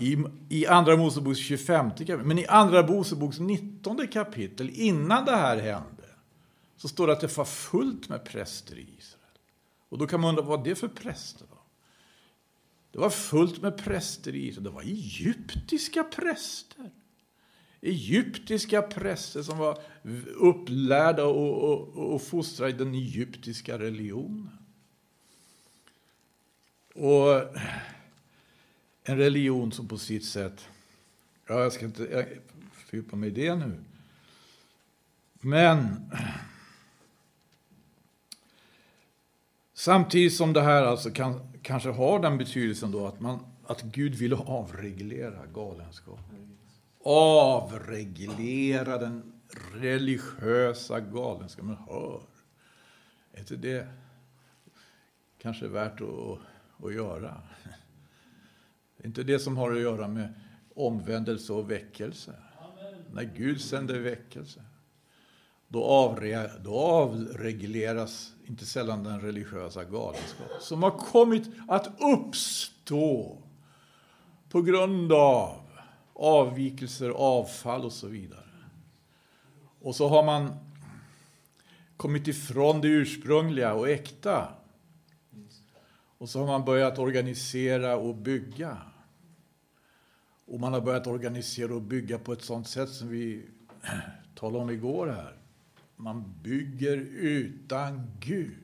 I, 0.00 0.16
i 0.48 0.66
Andra 0.66 0.96
Moseboks 0.96 1.38
25 1.38 1.90
kapitel, 1.90 2.18
men 2.24 2.38
i 2.38 2.46
Andra 2.46 2.86
Moseboks 2.86 3.38
19 3.38 4.08
kapitel, 4.08 4.70
innan 4.70 5.24
det 5.24 5.36
här 5.36 5.56
hände, 5.56 6.04
så 6.76 6.88
står 6.88 7.06
det 7.06 7.12
att 7.12 7.20
det 7.20 7.36
var 7.36 7.44
fullt 7.44 8.08
med 8.08 8.24
präster 8.24 8.78
i 8.78 8.94
Israel. 8.98 9.22
Och 9.88 9.98
då 9.98 10.06
kan 10.06 10.20
man 10.20 10.28
undra, 10.28 10.42
vad 10.42 10.64
det 10.64 10.74
för 10.74 10.88
präster? 10.88 11.46
Då? 11.50 11.58
Det 12.92 12.98
var 12.98 13.10
fullt 13.10 13.62
med 13.62 13.78
präster 13.78 14.34
i 14.34 14.48
Israel. 14.48 14.64
Det 14.64 14.70
var 14.70 14.82
egyptiska 14.82 16.04
präster. 16.04 16.90
Egyptiska 17.86 18.82
präster 18.82 19.42
som 19.42 19.58
var 19.58 19.78
upplärda 20.34 21.24
och, 21.24 21.72
och, 21.72 22.14
och 22.14 22.22
fostrade 22.22 22.72
i 22.72 22.74
den 22.74 22.94
egyptiska 22.94 23.78
religionen. 23.78 24.50
Och 26.94 27.42
en 29.04 29.16
religion 29.16 29.72
som 29.72 29.88
på 29.88 29.98
sitt 29.98 30.24
sätt, 30.24 30.68
ja, 31.46 31.62
jag 31.62 31.72
ska 31.72 31.84
inte 31.84 32.26
fördjupa 32.72 33.16
mig 33.16 33.28
i 33.28 33.32
det 33.32 33.54
nu. 33.54 33.84
Men 35.40 35.96
Samtidigt 39.78 40.34
som 40.34 40.52
det 40.52 40.62
här 40.62 40.82
alltså 40.82 41.10
kan, 41.10 41.40
kanske 41.62 41.90
har 41.90 42.20
den 42.20 42.38
betydelsen 42.38 42.90
då 42.90 43.06
att, 43.06 43.20
man, 43.20 43.38
att 43.66 43.82
Gud 43.82 44.14
vill 44.14 44.34
avreglera 44.34 45.46
galenskap. 45.54 46.20
Avreglera 47.08 48.98
den 48.98 49.32
religiösa 49.74 51.00
galenskapen. 51.00 51.66
Men 51.66 51.76
hör, 51.76 52.20
är 53.32 53.40
inte 53.40 53.56
det 53.56 53.88
kanske 55.38 55.68
värt 55.68 56.00
att, 56.00 56.38
att 56.86 56.94
göra? 56.94 57.42
Det 58.96 59.04
är 59.04 59.06
inte 59.06 59.22
det 59.22 59.38
som 59.38 59.56
har 59.56 59.72
att 59.72 59.80
göra 59.80 60.08
med 60.08 60.34
omvändelse 60.74 61.52
och 61.52 61.70
väckelse. 61.70 62.32
När 63.12 63.24
Gud 63.36 63.60
sänder 63.60 64.00
väckelse 64.00 64.64
då, 65.68 65.84
avre, 65.84 66.50
då 66.64 66.78
avregleras 66.78 68.34
inte 68.44 68.66
sällan 68.66 69.04
den 69.04 69.20
religiösa 69.20 69.84
galenskap 69.84 70.50
som 70.60 70.82
har 70.82 70.90
kommit 70.90 71.50
att 71.68 71.88
uppstå 72.00 73.42
på 74.48 74.62
grund 74.62 75.12
av 75.12 75.65
avvikelser, 76.16 77.10
avfall 77.10 77.84
och 77.84 77.92
så 77.92 78.06
vidare. 78.06 78.40
Och 79.80 79.96
så 79.96 80.08
har 80.08 80.24
man 80.24 80.56
kommit 81.96 82.28
ifrån 82.28 82.80
det 82.80 82.88
ursprungliga 82.88 83.74
och 83.74 83.88
äkta. 83.88 84.48
Och 86.18 86.28
så 86.28 86.38
har 86.38 86.46
man 86.46 86.64
börjat 86.64 86.98
organisera 86.98 87.96
och 87.96 88.14
bygga. 88.14 88.78
Och 90.46 90.60
man 90.60 90.72
har 90.72 90.80
börjat 90.80 91.06
organisera 91.06 91.74
och 91.74 91.82
bygga 91.82 92.18
på 92.18 92.32
ett 92.32 92.42
sånt 92.42 92.68
sätt 92.68 92.90
som 92.90 93.08
vi 93.08 93.42
talade 94.34 94.64
om 94.64 94.70
igår 94.70 95.06
här 95.06 95.36
man 95.96 96.34
bygger 96.42 96.96
utan 97.20 98.10
Gud. 98.20 98.56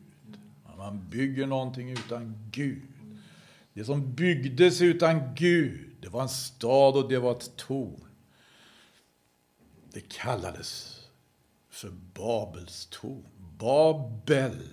Man 0.78 1.08
bygger 1.10 1.46
någonting 1.46 1.90
utan 1.90 2.34
Gud. 2.50 2.82
Det 3.72 3.84
som 3.84 4.14
byggdes 4.14 4.80
utan 4.80 5.34
Gud, 5.34 5.90
det 6.02 6.08
var 6.08 6.22
en 6.22 6.28
stad 6.28 6.96
och 6.96 7.08
det 7.08 7.18
var 7.18 7.32
ett 7.32 7.56
torn. 7.56 8.08
Det 9.92 10.08
kallades 10.08 11.00
för 11.68 11.90
Babels 11.90 12.86
torn. 12.90 13.26
Babel. 13.58 14.68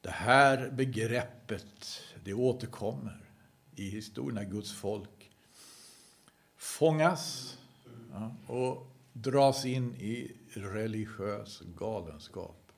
Det 0.00 0.10
här 0.10 0.70
begreppet, 0.70 2.02
det 2.24 2.34
återkommer 2.34 3.20
i 3.76 3.88
historien 3.88 4.34
när 4.34 4.44
Guds 4.44 4.72
folk 4.72 5.30
fångas 6.56 7.58
och 8.46 8.86
dras 9.12 9.64
in 9.64 9.94
i 9.94 10.36
religiös 10.52 11.62
galenskap. 11.78 12.72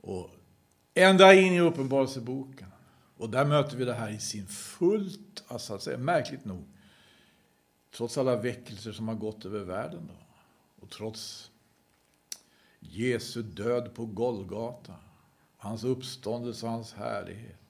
Och 0.00 0.30
ända 0.94 1.34
in 1.34 1.52
i 1.52 1.60
Uppenbarelseboken. 1.60 2.71
Och 3.22 3.30
där 3.30 3.44
möter 3.44 3.76
vi 3.76 3.84
det 3.84 3.94
här 3.94 4.10
i 4.10 4.18
sin 4.18 4.46
fullt, 4.46 5.44
alltså 5.48 5.74
att 5.74 5.82
säga, 5.82 5.98
märkligt 5.98 6.44
nog, 6.44 6.64
trots 7.96 8.18
alla 8.18 8.36
väckelser 8.36 8.92
som 8.92 9.08
har 9.08 9.14
gått 9.14 9.44
över 9.44 9.60
världen 9.60 10.08
då, 10.08 10.14
och 10.80 10.90
trots 10.90 11.50
Jesu 12.80 13.42
död 13.42 13.94
på 13.94 14.06
Golgata, 14.06 14.94
hans 15.56 15.84
uppståndelse 15.84 16.66
och 16.66 16.72
hans 16.72 16.92
härlighet, 16.92 17.60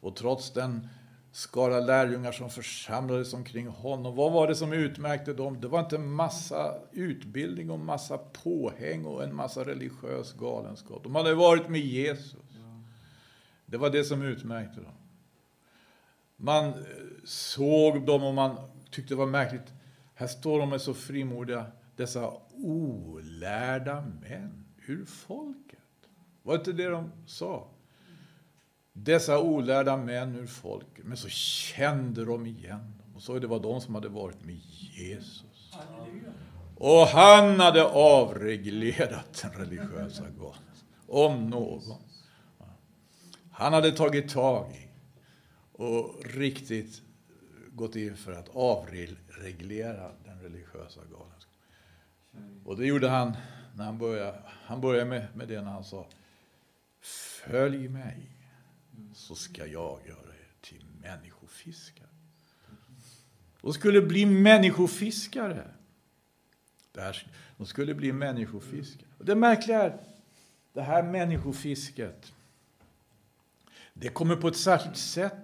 och 0.00 0.16
trots 0.16 0.52
den 0.52 0.88
skara 1.32 1.80
lärjungar 1.80 2.32
som 2.32 2.50
församlades 2.50 3.34
omkring 3.34 3.66
honom. 3.66 4.16
Vad 4.16 4.32
var 4.32 4.48
det 4.48 4.56
som 4.56 4.72
utmärkte 4.72 5.32
dem? 5.32 5.60
Det 5.60 5.68
var 5.68 5.80
inte 5.80 5.98
massa 5.98 6.74
utbildning 6.92 7.70
och 7.70 7.78
massa 7.78 8.18
påhäng 8.18 9.04
och 9.04 9.22
en 9.22 9.34
massa 9.34 9.64
religiös 9.64 10.32
galenskap. 10.32 11.02
De 11.02 11.14
hade 11.14 11.34
varit 11.34 11.68
med 11.68 11.80
Jesus. 11.80 12.51
Det 13.72 13.78
var 13.78 13.90
det 13.90 14.04
som 14.04 14.22
utmärkte 14.22 14.80
dem. 14.80 14.94
Man 16.36 16.64
eh, 16.64 16.74
såg 17.24 18.06
dem 18.06 18.24
och 18.24 18.34
man 18.34 18.56
tyckte 18.90 19.14
det 19.14 19.18
var 19.18 19.26
märkligt. 19.26 19.72
Här 20.14 20.26
står 20.26 20.58
de 20.58 20.70
med 20.70 20.80
så 20.80 20.94
frimodiga, 20.94 21.66
dessa 21.96 22.32
olärda 22.50 24.00
män 24.00 24.64
ur 24.86 25.04
folket. 25.04 25.78
Var 26.42 26.54
det 26.54 26.58
inte 26.58 26.72
det 26.72 26.88
de 26.88 27.10
sa? 27.26 27.68
dessa 28.92 29.38
olärda 29.38 29.96
män 29.96 30.36
ur 30.36 30.46
folket. 30.46 31.04
Men 31.04 31.16
så 31.16 31.28
kände 31.28 32.24
de 32.24 32.46
igen 32.46 32.94
dem 32.98 33.16
och 33.16 33.22
så 33.22 33.38
det 33.38 33.46
var 33.46 33.60
de 33.60 33.80
som 33.80 33.94
hade 33.94 34.08
varit 34.08 34.44
med 34.44 34.60
Jesus. 34.90 35.72
Och 36.76 37.06
han 37.06 37.60
hade 37.60 37.84
avreglerat 37.84 39.42
den 39.42 39.66
religiösa 39.66 40.24
gatan. 40.38 40.62
Om 41.06 41.50
någon. 41.50 42.11
Han 43.62 43.72
hade 43.72 43.92
tagit 43.92 44.28
tag 44.28 44.72
i 44.72 44.88
och 45.72 46.24
riktigt 46.24 47.02
gått 47.72 47.96
in 47.96 48.16
för 48.16 48.32
att 48.32 48.48
avreglera 48.48 50.10
den 50.24 50.40
religiösa 50.40 51.00
galenskapen. 51.10 52.60
Och 52.64 52.76
det 52.76 52.86
gjorde 52.86 53.08
han 53.08 53.36
när 53.76 53.84
han 53.84 53.98
började, 53.98 54.42
han 54.46 54.80
började 54.80 55.10
med, 55.10 55.26
med 55.36 55.48
det 55.48 55.60
när 55.62 55.70
han 55.70 55.84
sa 55.84 56.06
Följ 57.00 57.88
mig 57.88 58.30
så 59.14 59.34
ska 59.34 59.66
jag 59.66 60.00
göra 60.06 60.34
er 60.34 60.52
till 60.60 60.84
människofiskare. 61.00 62.08
De 63.60 63.72
skulle 63.72 64.02
bli 64.02 64.26
människofiskare. 64.26 65.70
de 67.56 67.66
skulle 67.66 67.94
bli 67.94 68.12
människofiskare. 68.12 69.08
Det 69.18 69.34
märkliga 69.34 69.82
är, 69.82 70.00
det 70.72 70.82
här 70.82 71.02
människofisket, 71.02 72.32
det 73.94 74.08
kommer 74.08 74.36
på 74.36 74.48
ett 74.48 74.56
särskilt 74.56 74.96
sätt 74.96 75.34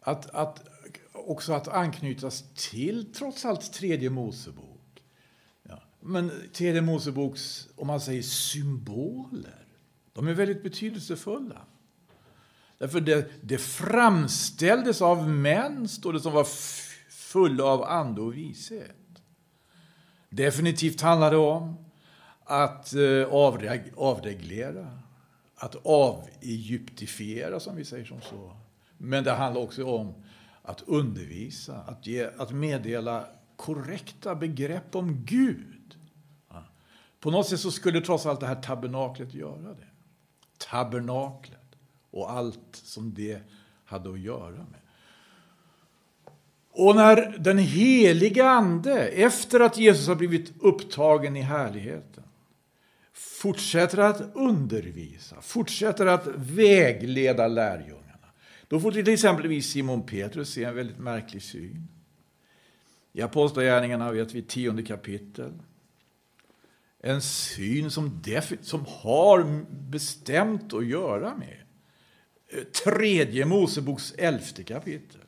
att, 0.00 0.30
att 0.30 0.68
också 1.12 1.52
att 1.52 1.68
anknytas 1.68 2.44
till, 2.54 3.12
trots 3.12 3.44
allt, 3.44 3.72
tredje 3.72 4.10
Mosebok. 4.10 5.02
Ja. 5.62 5.82
Men 6.00 6.32
tredje 6.52 6.80
Moseboks, 6.80 7.68
om 7.76 7.86
man 7.86 8.00
säger 8.00 8.22
symboler, 8.22 9.66
de 10.12 10.28
är 10.28 10.34
väldigt 10.34 10.62
betydelsefulla. 10.62 11.60
Därför 12.78 13.00
det, 13.00 13.30
det 13.40 13.58
framställdes 13.58 15.02
av 15.02 15.28
män, 15.28 15.88
står 15.88 16.12
det, 16.12 16.20
som 16.20 16.32
var 16.32 16.46
fulla 17.08 17.64
av 17.64 17.82
ande 17.84 18.20
och 18.20 18.36
vishet. 18.36 18.96
Definitivt 20.30 21.00
handlar 21.00 21.30
det 21.30 21.36
om 21.36 21.84
att 22.44 22.94
eh, 22.94 23.24
avreglera, 23.96 24.98
att 25.64 25.76
avegyptifiera, 25.86 27.60
som 27.60 27.76
vi 27.76 27.84
säger 27.84 28.04
som 28.04 28.20
så. 28.20 28.56
Men 28.98 29.24
det 29.24 29.30
handlar 29.30 29.62
också 29.62 29.84
om 29.84 30.14
att 30.62 30.82
undervisa, 30.86 31.76
att, 31.76 32.06
ge, 32.06 32.28
att 32.38 32.50
meddela 32.50 33.26
korrekta 33.56 34.34
begrepp 34.34 34.94
om 34.94 35.24
Gud. 35.24 35.96
På 37.20 37.30
något 37.30 37.48
sätt 37.48 37.60
så 37.60 37.70
skulle 37.70 38.00
trots 38.00 38.26
allt 38.26 38.40
det 38.40 38.46
här 38.46 38.62
tabernaklet 38.62 39.34
göra 39.34 39.74
det. 39.74 39.86
Tabernaklet 40.58 41.76
och 42.10 42.30
allt 42.30 42.68
som 42.72 43.14
det 43.14 43.40
hade 43.84 44.10
att 44.10 44.20
göra 44.20 44.50
med. 44.50 44.80
Och 46.70 46.96
när 46.96 47.38
den 47.38 47.58
heliga 47.58 48.50
Ande, 48.50 49.08
efter 49.08 49.60
att 49.60 49.78
Jesus 49.78 50.08
har 50.08 50.14
blivit 50.14 50.52
upptagen 50.60 51.36
i 51.36 51.40
härligheten, 51.40 52.23
fortsätter 53.44 53.98
att 53.98 54.22
undervisa, 54.34 55.40
fortsätter 55.40 56.06
att 56.06 56.26
vägleda 56.36 57.48
lärjungarna. 57.48 58.28
Då 58.68 58.80
får 58.80 58.92
till 58.92 59.08
exempel 59.08 59.62
Simon 59.62 60.06
Petrus 60.06 60.52
se 60.52 60.64
en 60.64 60.74
väldigt 60.74 60.98
märklig 60.98 61.42
syn. 61.42 61.88
I 63.12 63.22
Apostlagärningarna 63.22 64.12
vet 64.12 64.34
vi 64.34 64.42
tionde 64.42 64.82
kapitel. 64.82 65.52
En 67.00 67.22
syn 67.22 67.90
som, 67.90 68.22
som 68.60 68.84
har 68.88 69.64
bestämt 69.90 70.74
att 70.74 70.86
göra 70.86 71.36
med 71.36 71.56
eh, 72.48 72.64
tredje 72.64 73.46
Moseboks 73.46 74.14
elfte 74.18 74.62
kapitel. 74.62 75.20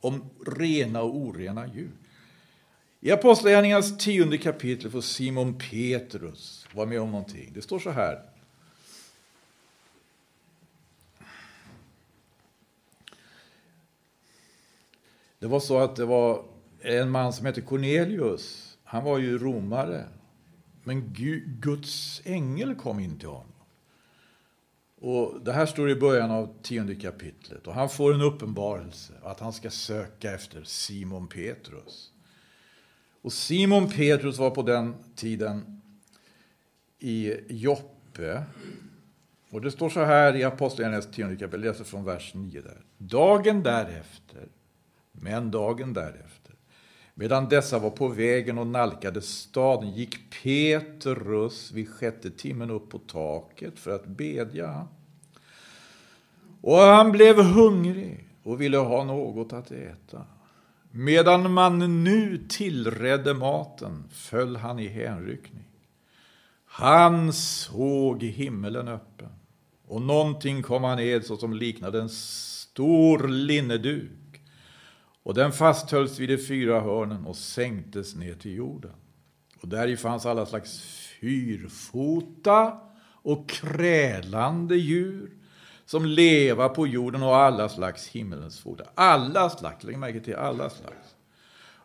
Om 0.00 0.30
rena 0.46 1.02
och 1.02 1.16
orena 1.16 1.66
djur. 1.66 1.96
I 3.00 3.10
Apostlagärningarnas 3.10 3.98
tionde 3.98 4.38
kapitel 4.38 4.90
får 4.90 5.00
Simon 5.00 5.58
Petrus 5.58 6.59
vara 6.74 6.86
med 6.86 7.00
om 7.00 7.10
någonting. 7.10 7.50
Det 7.54 7.62
står 7.62 7.78
så 7.78 7.90
här. 7.90 8.22
Det 15.38 15.46
var 15.46 15.60
så 15.60 15.78
att 15.78 15.96
det 15.96 16.04
var 16.04 16.44
en 16.80 17.10
man 17.10 17.32
som 17.32 17.46
hette 17.46 17.60
Cornelius. 17.60 18.78
Han 18.84 19.04
var 19.04 19.18
ju 19.18 19.38
romare. 19.38 20.04
Men 20.84 21.14
Guds 21.60 22.22
ängel 22.24 22.74
kom 22.74 23.00
in 23.00 23.18
till 23.18 23.28
honom. 23.28 23.46
Och 25.00 25.40
det 25.44 25.52
här 25.52 25.66
står 25.66 25.90
i 25.90 25.94
början 25.94 26.30
av 26.30 26.54
tionde 26.62 26.94
kapitlet. 26.94 27.66
Och 27.66 27.74
han 27.74 27.88
får 27.88 28.14
en 28.14 28.20
uppenbarelse 28.20 29.12
att 29.22 29.40
han 29.40 29.52
ska 29.52 29.70
söka 29.70 30.34
efter 30.34 30.64
Simon 30.64 31.28
Petrus. 31.28 32.12
Och 33.22 33.32
Simon 33.32 33.90
Petrus 33.90 34.38
var 34.38 34.50
på 34.50 34.62
den 34.62 34.94
tiden 35.16 35.79
i 37.00 37.40
Joppe. 37.48 38.42
Och 39.50 39.60
det 39.60 39.70
står 39.70 39.88
så 39.88 40.04
här 40.04 40.36
i 40.36 40.44
Apostlagärningarnas 40.44 41.10
tionde 41.10 41.36
kapitel, 41.36 41.64
jag 41.64 41.72
läser 41.72 41.84
från 41.84 42.04
vers 42.04 42.34
9 42.34 42.60
där. 42.60 42.80
Dagen 42.98 43.62
därefter, 43.62 44.48
men 45.12 45.50
dagen 45.50 45.92
därefter, 45.92 46.54
medan 47.14 47.48
dessa 47.48 47.78
var 47.78 47.90
på 47.90 48.08
vägen 48.08 48.58
och 48.58 48.66
nalkade 48.66 49.22
staden 49.22 49.90
gick 49.90 50.42
Petrus 50.42 51.72
vid 51.72 51.88
sjätte 51.88 52.30
timmen 52.30 52.70
upp 52.70 52.90
på 52.90 52.98
taket 52.98 53.78
för 53.78 53.90
att 53.90 54.06
bedja. 54.06 54.88
Och 56.60 56.76
han 56.76 57.12
blev 57.12 57.42
hungrig 57.42 58.28
och 58.42 58.60
ville 58.60 58.78
ha 58.78 59.04
något 59.04 59.52
att 59.52 59.70
äta. 59.70 60.26
Medan 60.90 61.52
man 61.52 62.04
nu 62.04 62.46
tillredde 62.48 63.34
maten 63.34 64.04
föll 64.10 64.56
han 64.56 64.78
i 64.78 64.88
hänryckning. 64.88 65.69
Han 66.72 67.32
såg 67.32 68.22
himmelen 68.22 68.88
öppen 68.88 69.28
och 69.86 70.02
någonting 70.02 70.62
kom 70.62 70.84
han 70.84 70.96
ned 70.96 71.24
såsom 71.24 71.54
liknade 71.54 72.00
en 72.00 72.08
stor 72.08 73.28
linneduk 73.28 74.42
och 75.22 75.34
den 75.34 75.52
fasthölls 75.52 76.18
vid 76.18 76.28
de 76.28 76.38
fyra 76.38 76.80
hörnen 76.80 77.26
och 77.26 77.36
sänktes 77.36 78.14
ner 78.14 78.34
till 78.34 78.54
jorden. 78.54 78.92
Och 79.62 79.68
där 79.68 79.96
fanns 79.96 80.26
alla 80.26 80.46
slags 80.46 80.80
fyrfota 81.20 82.80
och 83.22 83.48
krälande 83.48 84.76
djur 84.76 85.30
som 85.84 86.06
leva 86.06 86.68
på 86.68 86.86
jorden 86.86 87.22
och 87.22 87.36
alla 87.36 87.68
slags 87.68 88.08
himmelens 88.08 88.60
fota. 88.60 88.84
Alla 88.94 89.50
slags, 89.50 89.84
lägg 89.84 89.98
märke 89.98 90.20
till 90.20 90.36
alla 90.36 90.70
slags. 90.70 91.14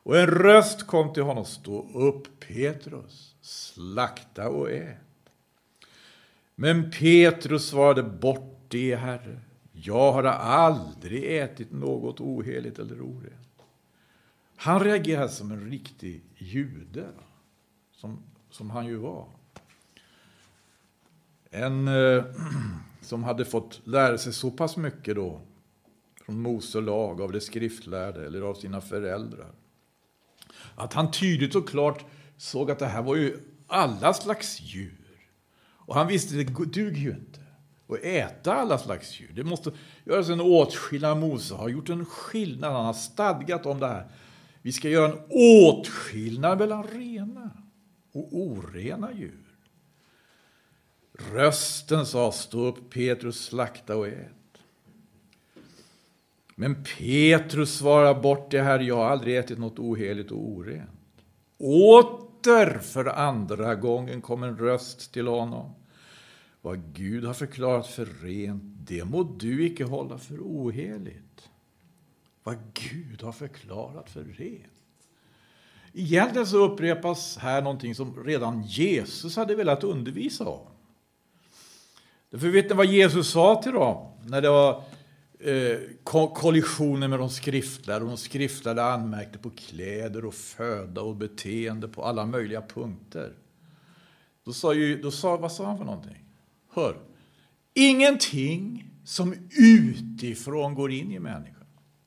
Och 0.03 0.17
en 0.17 0.27
röst 0.27 0.87
kom 0.87 1.13
till 1.13 1.23
honom, 1.23 1.45
stå 1.45 1.89
upp 1.99 2.39
Petrus, 2.39 3.34
slakta 3.45 4.49
och 4.49 4.71
ät. 4.71 4.97
Men 6.55 6.91
Petrus 6.91 7.69
svarade, 7.69 8.03
bort 8.03 8.65
det, 8.67 8.95
Herre. 8.95 9.39
Jag 9.71 10.11
har 10.11 10.23
aldrig 10.23 11.37
ätit 11.37 11.71
något 11.71 12.21
oheligt 12.21 12.79
eller 12.79 13.01
orent. 13.01 13.63
Han 14.55 14.79
reagerade 14.79 15.29
som 15.29 15.51
en 15.51 15.69
riktig 15.69 16.21
jude, 16.37 17.07
som, 17.91 18.23
som 18.49 18.69
han 18.69 18.85
ju 18.85 18.95
var. 18.95 19.27
En 21.49 21.87
eh, 21.87 22.23
som 23.01 23.23
hade 23.23 23.45
fått 23.45 23.81
lära 23.83 24.17
sig 24.17 24.33
så 24.33 24.51
pass 24.51 24.77
mycket 24.77 25.15
då 25.15 25.41
från 26.25 26.41
Mose 26.41 26.81
lag, 26.81 27.21
av 27.21 27.31
det 27.31 27.41
skriftlärde 27.41 28.25
eller 28.25 28.41
av 28.41 28.53
sina 28.53 28.81
föräldrar. 28.81 29.51
Att 30.75 30.93
han 30.93 31.11
tydligt 31.11 31.55
och 31.55 31.69
klart 31.69 32.05
såg 32.37 32.71
att 32.71 32.79
det 32.79 32.85
här 32.85 33.01
var 33.01 33.15
ju 33.15 33.39
alla 33.67 34.13
slags 34.13 34.61
djur. 34.61 35.29
Och 35.65 35.95
han 35.95 36.07
visste 36.07 36.39
att 36.39 36.47
det 36.47 36.65
duger 36.65 37.01
ju 37.01 37.09
inte 37.09 37.39
att 37.87 38.03
äta 38.03 38.53
alla 38.53 38.77
slags 38.77 39.19
djur. 39.19 39.31
Det 39.35 39.43
måste 39.43 39.71
göras 40.05 40.29
en 40.29 40.41
åtskillnad. 40.41 41.17
Mose 41.17 41.55
har 41.55 41.69
gjort 41.69 41.89
en 41.89 42.05
skillnad. 42.05 42.73
Han 42.73 42.85
har 42.85 42.93
stadgat 42.93 43.65
om 43.65 43.79
det 43.79 43.87
här. 43.87 44.07
Vi 44.61 44.71
ska 44.71 44.89
göra 44.89 45.11
en 45.11 45.19
åtskillnad 45.29 46.59
mellan 46.59 46.83
rena 46.83 47.51
och 48.11 48.29
orena 48.31 49.13
djur. 49.13 49.45
Rösten 51.33 52.05
sa, 52.05 52.31
stå 52.31 52.65
upp 52.65 52.89
Petrus, 52.89 53.45
slakta 53.45 53.97
och 53.97 54.07
ät. 54.07 54.31
Men 56.55 56.83
Petrus 56.97 57.77
svarade 57.77 58.19
bort 58.19 58.51
det 58.51 58.61
här, 58.61 58.79
jag 58.79 58.95
har 58.95 59.05
aldrig 59.05 59.37
ätit 59.37 59.59
något 59.59 59.79
oheligt 59.79 60.31
och 60.31 60.49
orent. 60.49 60.94
Åter 61.57 62.79
för 62.79 63.05
andra 63.05 63.75
gången 63.75 64.21
kom 64.21 64.43
en 64.43 64.57
röst 64.57 65.13
till 65.13 65.27
honom. 65.27 65.71
Vad 66.61 66.93
Gud 66.93 67.25
har 67.25 67.33
förklarat 67.33 67.87
för 67.87 68.05
rent, 68.05 68.63
det 68.87 69.05
må 69.05 69.23
du 69.23 69.65
icke 69.65 69.83
hålla 69.83 70.17
för 70.17 70.39
oheligt. 70.39 71.49
Vad 72.43 72.57
Gud 72.73 73.21
har 73.21 73.31
förklarat 73.31 74.09
för 74.09 74.23
rent. 74.23 74.71
Egentligen 75.93 76.47
så 76.47 76.57
upprepas 76.57 77.37
här 77.37 77.61
någonting 77.61 77.95
som 77.95 78.23
redan 78.23 78.63
Jesus 78.63 79.35
hade 79.35 79.55
velat 79.55 79.83
undervisa 79.83 80.47
om. 80.47 80.67
För 82.31 82.47
vet 82.47 82.69
ni 82.69 82.75
vad 82.75 82.85
Jesus 82.85 83.31
sa 83.31 83.61
till 83.61 83.71
dem 83.71 84.11
när 84.25 84.41
det 84.41 84.49
var 84.49 84.83
eh, 85.39 85.79
kollisioner 86.33 87.07
med 87.07 87.19
de 87.19 87.29
skriftlärde? 87.29 88.05
Och 88.05 88.11
de 88.11 88.17
skriftlärde 88.17 88.83
anmärkte 88.83 89.37
på 89.37 89.49
kläder 89.49 90.25
och 90.25 90.33
föda 90.33 91.01
och 91.01 91.15
beteende 91.15 91.87
på 91.87 92.03
alla 92.03 92.25
möjliga 92.25 92.61
punkter. 92.61 93.33
Då 94.43 94.53
sa 94.53 94.73
ju, 94.73 95.01
då 95.01 95.11
sa, 95.11 95.37
vad 95.37 95.51
sa 95.51 95.65
han 95.65 95.77
för 95.77 95.85
någonting? 95.85 96.23
Hör, 96.73 96.97
ingenting 97.73 98.91
som 99.05 99.35
utifrån 99.57 100.75
går 100.75 100.91
in 100.91 101.11
i 101.11 101.19
människan 101.19 101.55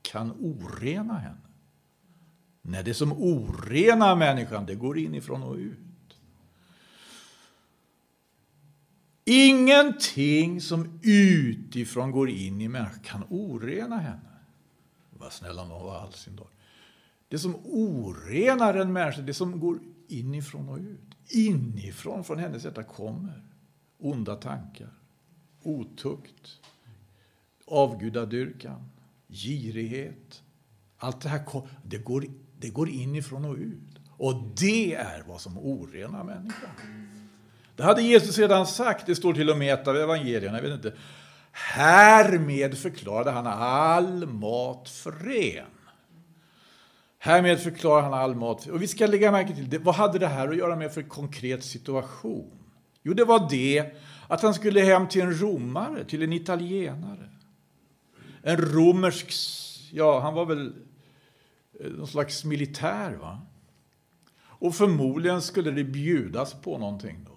kan 0.03 0.33
orena 0.41 1.19
henne. 1.19 1.37
Nej, 2.63 2.85
det 2.85 2.95
som 2.95 3.13
orenar 3.13 4.17
människan, 4.17 4.67
det 4.67 4.75
går 4.75 4.99
inifrån 4.99 5.43
och 5.43 5.57
ut. 5.57 5.88
Ingenting 9.31 10.61
som 10.61 11.01
utifrån 11.03 12.11
går 12.11 12.31
in 12.31 12.61
i 12.61 12.69
människan 12.69 13.01
kan 13.03 13.25
orena 13.29 13.99
henne. 13.99 14.39
Vad 15.11 15.33
snälla 15.33 15.65
någon 15.65 15.85
var 15.85 15.99
all 15.99 16.13
sin 16.13 16.37
dag. 16.37 16.47
Det 17.29 17.39
som 17.39 17.57
orenar 17.65 18.75
en 18.75 18.93
människa, 18.93 19.23
det 19.23 19.35
som 19.35 19.61
går 19.61 19.79
inifrån 20.09 20.69
och 20.69 20.79
ut. 20.79 21.15
Inifrån, 21.29 22.25
från 22.25 22.39
hennes 22.39 22.65
hjärta 22.65 22.83
kommer 22.83 23.43
onda 23.99 24.37
tankar, 24.37 24.91
otukt, 25.63 26.61
avgudadyrkan, 27.67 28.91
girighet. 29.29 30.43
Allt 30.99 31.21
det 31.21 31.29
här 31.29 31.69
det 31.85 31.99
går, 31.99 32.25
det 32.59 32.69
går 32.69 32.89
inifrån 32.89 33.45
och 33.45 33.57
ut. 33.57 33.99
Och 34.11 34.43
det 34.61 34.95
är 34.95 35.23
vad 35.29 35.41
som 35.41 35.59
orenar 35.59 36.25
människan. 36.25 36.71
Det 37.79 37.85
hade 37.85 38.03
Jesus 38.03 38.39
redan 38.39 38.67
sagt, 38.67 39.07
det 39.07 39.17
står 39.17 39.35
till 39.35 39.51
och 39.51 39.59
med 39.59 39.67
i 39.67 39.71
ett 39.71 39.89
av 39.89 39.97
evangelierna, 39.97 40.57
jag 40.57 40.63
vet 40.63 40.73
inte. 40.73 40.93
Härmed 41.53 42.79
förklarade 42.79 43.31
han 43.31 43.47
all 43.47 44.27
mat 44.27 44.89
för 44.89 45.13
ren. 45.13 45.67
Härmed 47.19 47.61
förklarar 47.61 48.03
han 48.03 48.15
all 48.15 48.35
mat. 48.35 48.67
Och 48.67 48.83
vi 48.83 48.89
ska 48.89 49.07
lägga 49.07 49.33
märke 49.33 49.55
till, 49.55 49.71
det, 49.71 49.79
vad 49.79 49.95
hade 49.95 50.19
det 50.19 50.27
här 50.27 50.49
att 50.49 50.57
göra 50.57 50.77
med 50.77 50.93
för 50.93 51.03
konkret 51.03 51.65
situation? 51.65 52.59
Jo, 53.03 53.15
det 53.15 53.25
var 53.25 53.51
det 53.51 53.87
att 54.29 54.43
han 54.43 54.55
skulle 54.55 54.81
hem 54.81 55.09
till 55.09 55.23
en 55.23 55.41
romare, 55.41 56.05
till 56.05 56.23
en 56.23 56.33
italienare. 56.33 57.31
En 58.43 58.57
romersk, 58.57 59.35
ja, 59.93 60.21
han 60.21 60.35
var 60.35 60.47
väl 60.47 60.73
eh, 61.81 61.91
någon 61.91 62.09
slags 62.09 62.45
militär, 62.45 63.13
va? 63.13 63.41
Och 64.41 64.75
förmodligen 64.75 65.43
skulle 65.43 65.71
det 65.71 65.85
bjudas 65.85 66.55
på 66.55 66.79
någonting. 66.79 67.28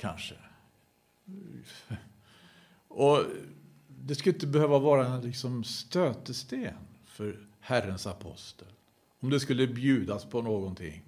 Kanske. 0.00 0.34
Och 2.88 3.24
det 3.88 4.14
skulle 4.14 4.34
inte 4.34 4.46
behöva 4.46 4.78
vara 4.78 5.06
en 5.06 5.20
liksom 5.20 5.64
stötesten 5.64 6.74
för 7.04 7.46
Herrens 7.60 8.06
apostel. 8.06 8.68
Om 9.20 9.30
det 9.30 9.40
skulle 9.40 9.66
bjudas 9.66 10.24
på 10.24 10.42
någonting 10.42 11.02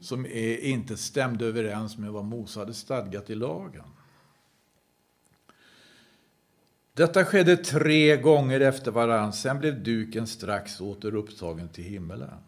som 0.00 0.26
är, 0.26 0.58
inte 0.58 0.96
stämde 0.96 1.46
överens 1.46 1.98
med 1.98 2.12
vad 2.12 2.24
Mose 2.24 2.60
hade 2.60 2.74
stadgat 2.74 3.30
i 3.30 3.34
lagen. 3.34 3.84
Detta 6.94 7.24
skedde 7.24 7.56
tre 7.56 8.16
gånger 8.16 8.60
efter 8.60 8.90
varann, 8.90 9.32
sen 9.32 9.58
blev 9.58 9.82
duken 9.82 10.26
strax 10.26 10.80
åter 10.80 11.14
upptagen 11.14 11.68
till 11.68 11.84
himmelen. 11.84 12.38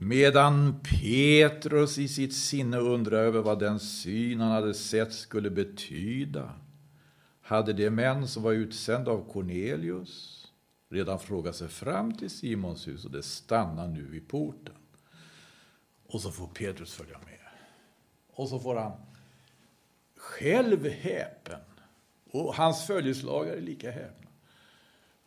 Medan 0.00 0.80
Petrus 0.80 1.98
i 1.98 2.08
sitt 2.08 2.34
sinne 2.34 2.78
undrade 2.78 3.22
över 3.22 3.40
vad 3.40 3.58
den 3.58 3.80
syn 3.80 4.40
han 4.40 4.50
hade 4.50 4.74
sett 4.74 5.12
skulle 5.12 5.50
betyda 5.50 6.54
hade 7.40 7.72
de 7.72 7.90
män 7.90 8.28
som 8.28 8.42
var 8.42 8.52
utsända 8.52 9.10
av 9.10 9.32
Cornelius 9.32 10.46
redan 10.88 11.18
frågat 11.18 11.56
sig 11.56 11.68
fram 11.68 12.12
till 12.12 12.30
Simons 12.30 12.88
hus 12.88 13.04
och 13.04 13.10
det 13.10 13.22
stannar 13.22 13.88
nu 13.88 14.02
vid 14.02 14.28
porten. 14.28 14.74
Och 16.06 16.20
så 16.20 16.30
får 16.30 16.46
Petrus 16.46 16.94
följa 16.94 17.18
med. 17.18 17.40
Och 18.30 18.48
så 18.48 18.58
får 18.58 18.76
han 18.76 18.92
själv 20.16 20.88
häpen, 20.88 21.60
och 22.30 22.54
hans 22.54 22.86
följeslagare 22.86 23.56
är 23.56 23.60
lika 23.60 23.90
häpna, 23.90 24.30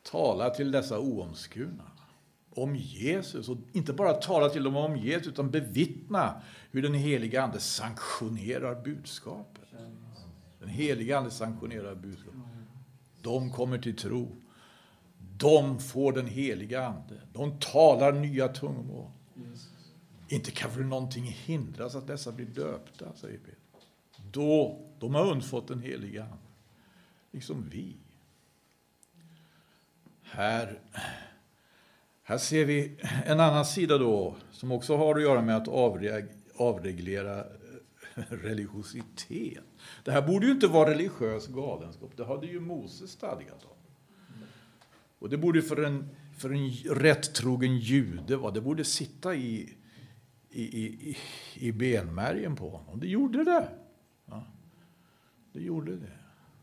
tala 0.03 0.49
till 0.49 0.71
dessa 0.71 0.99
oomskurna 0.99 1.90
om 2.55 2.75
Jesus. 2.75 3.49
Och 3.49 3.57
inte 3.71 3.93
bara 3.93 4.13
tala 4.13 4.49
till 4.49 4.63
dem 4.63 4.75
om 4.75 4.97
Jesus, 4.97 5.27
utan 5.27 5.51
bevittna 5.51 6.41
hur 6.71 6.81
den 6.81 6.93
heliga 6.93 7.43
Ande 7.43 7.59
sanktionerar 7.59 8.83
budskapet. 8.83 9.67
Den 10.59 10.69
heliga 10.69 11.17
Ande 11.17 11.31
sanktionerar 11.31 11.95
budskapet. 11.95 12.39
De 13.21 13.51
kommer 13.51 13.77
till 13.77 13.95
tro. 13.95 14.35
De 15.37 15.79
får 15.79 16.13
den 16.13 16.27
heliga 16.27 16.85
Ande. 16.87 17.21
De 17.33 17.59
talar 17.59 18.11
nya 18.11 18.47
tungomål. 18.47 19.11
Inte 20.27 20.51
kan 20.51 20.71
väl 20.71 20.85
någonting 20.85 21.23
hindras 21.23 21.95
att 21.95 22.07
dessa 22.07 22.31
blir 22.31 22.45
döpta, 22.45 23.15
säger 23.15 23.37
Peter. 23.37 23.57
Då, 24.31 24.79
de 24.99 25.15
har 25.15 25.31
undfått 25.31 25.67
den 25.67 25.81
heliga 25.81 26.23
Ande. 26.23 26.37
Liksom 27.31 27.69
vi. 27.69 27.97
Här, 30.21 30.79
här 32.31 32.37
ser 32.37 32.65
vi 32.65 32.97
en 33.25 33.39
annan 33.39 33.65
sida 33.65 33.97
då, 33.97 34.35
som 34.51 34.71
också 34.71 34.97
har 34.97 35.15
att 35.15 35.21
göra 35.21 35.41
med 35.41 35.57
att 35.57 35.67
avreglera 36.57 37.39
eh, 37.39 37.43
religiositet. 38.29 39.63
Det 40.03 40.11
här 40.11 40.21
borde 40.21 40.45
ju 40.45 40.51
inte 40.51 40.67
vara 40.67 40.89
religiös 40.89 41.47
galenskap, 41.47 42.11
det 42.17 42.25
hade 42.25 42.47
ju 42.47 42.59
Moses 42.59 43.11
stadgat 43.11 43.63
om. 43.63 43.77
Och 45.19 45.29
det 45.29 45.37
borde 45.37 45.61
för 45.61 45.83
en, 45.83 46.09
för 46.37 46.49
en 46.49 46.69
rättrogen 46.95 47.77
jude 47.77 48.37
va? 48.37 48.51
det 48.51 48.61
borde 48.61 48.83
sitta 48.83 49.35
i, 49.35 49.77
i, 50.49 50.63
i, 50.63 51.17
i 51.55 51.71
benmärgen 51.71 52.55
på 52.55 52.69
honom. 52.69 52.99
Det 52.99 53.07
gjorde 53.07 53.43
det. 53.43 53.69
Ja, 54.25 54.43
det 55.53 55.61
gjorde 55.61 55.95
det. 55.95 56.11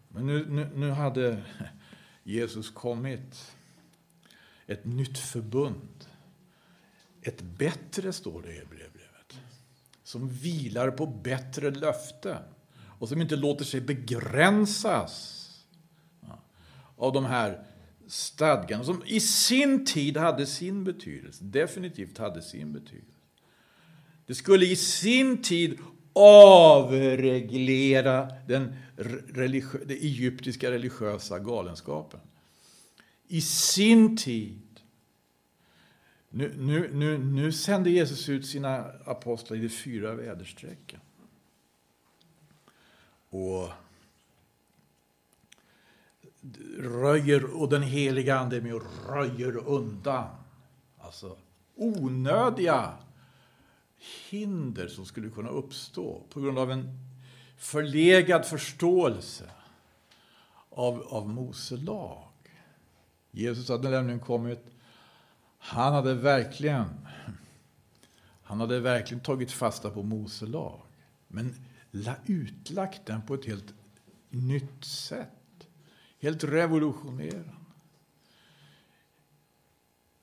Men 0.08 0.26
nu, 0.26 0.46
nu, 0.48 0.68
nu 0.74 0.90
hade 0.90 1.42
Jesus 2.22 2.70
kommit. 2.70 3.57
Ett 4.68 4.84
nytt 4.84 5.18
förbund. 5.18 6.06
Ett 7.22 7.42
bättre, 7.42 8.12
står 8.12 8.42
det 8.42 8.48
i 8.48 8.64
brevbrevet. 8.70 9.38
Som 10.02 10.28
vilar 10.28 10.90
på 10.90 11.06
bättre 11.06 11.70
löften. 11.70 12.42
Och 12.98 13.08
som 13.08 13.20
inte 13.20 13.36
låter 13.36 13.64
sig 13.64 13.80
begränsas 13.80 15.34
av 16.96 17.12
de 17.12 17.24
här 17.24 17.64
stadgan 18.06 18.84
som 18.84 19.02
i 19.06 19.20
sin 19.20 19.84
tid 19.84 20.16
hade 20.16 20.46
sin 20.46 20.84
betydelse, 20.84 21.44
definitivt 21.44 22.18
hade 22.18 22.42
sin 22.42 22.72
betydelse. 22.72 23.18
Det 24.26 24.34
skulle 24.34 24.66
i 24.66 24.76
sin 24.76 25.42
tid 25.42 25.78
avreglera 26.12 27.48
den, 28.48 28.74
religiö 29.28 29.78
den 29.86 29.96
egyptiska 29.96 30.70
religiösa 30.70 31.38
galenskapen. 31.38 32.20
I 33.28 33.40
sin 33.40 34.16
tid. 34.16 34.80
Nu, 36.30 36.54
nu, 36.58 36.90
nu, 36.94 37.18
nu 37.18 37.52
sände 37.52 37.90
Jesus 37.90 38.28
ut 38.28 38.46
sina 38.46 38.76
apostlar 39.04 39.56
i 39.56 39.60
de 39.60 39.68
fyra 39.68 40.14
väderstrecken. 40.14 41.00
Och 43.30 43.68
röjer, 46.78 47.60
och 47.60 47.68
den 47.68 47.82
heliga 47.82 48.38
Ande 48.38 48.56
är 48.56 48.60
med 48.60 48.74
och 48.74 49.08
röjer 49.08 49.56
undan. 49.56 50.28
Alltså 50.98 51.36
onödiga 51.74 52.92
hinder 54.30 54.88
som 54.88 55.06
skulle 55.06 55.30
kunna 55.30 55.48
uppstå 55.48 56.22
på 56.30 56.40
grund 56.40 56.58
av 56.58 56.70
en 56.70 56.98
förlegad 57.56 58.46
förståelse 58.46 59.50
av, 60.70 61.02
av 61.02 61.28
Mose 61.28 61.76
lag. 61.76 62.27
Jesus 63.30 63.68
hade 63.68 63.90
nämligen 63.90 64.20
kommit, 64.20 64.64
han 65.58 65.92
hade 65.92 66.14
verkligen 66.14 66.86
han 68.48 68.60
hade 68.60 68.80
verkligen 68.80 69.22
tagit 69.22 69.52
fasta 69.52 69.90
på 69.90 70.02
Mose 70.02 70.46
lag, 70.46 70.82
men 71.28 71.54
utlagt 72.26 73.06
den 73.06 73.22
på 73.22 73.34
ett 73.34 73.44
helt 73.44 73.74
nytt 74.30 74.84
sätt. 74.84 75.68
Helt 76.18 76.44
revolutionerande. 76.44 77.52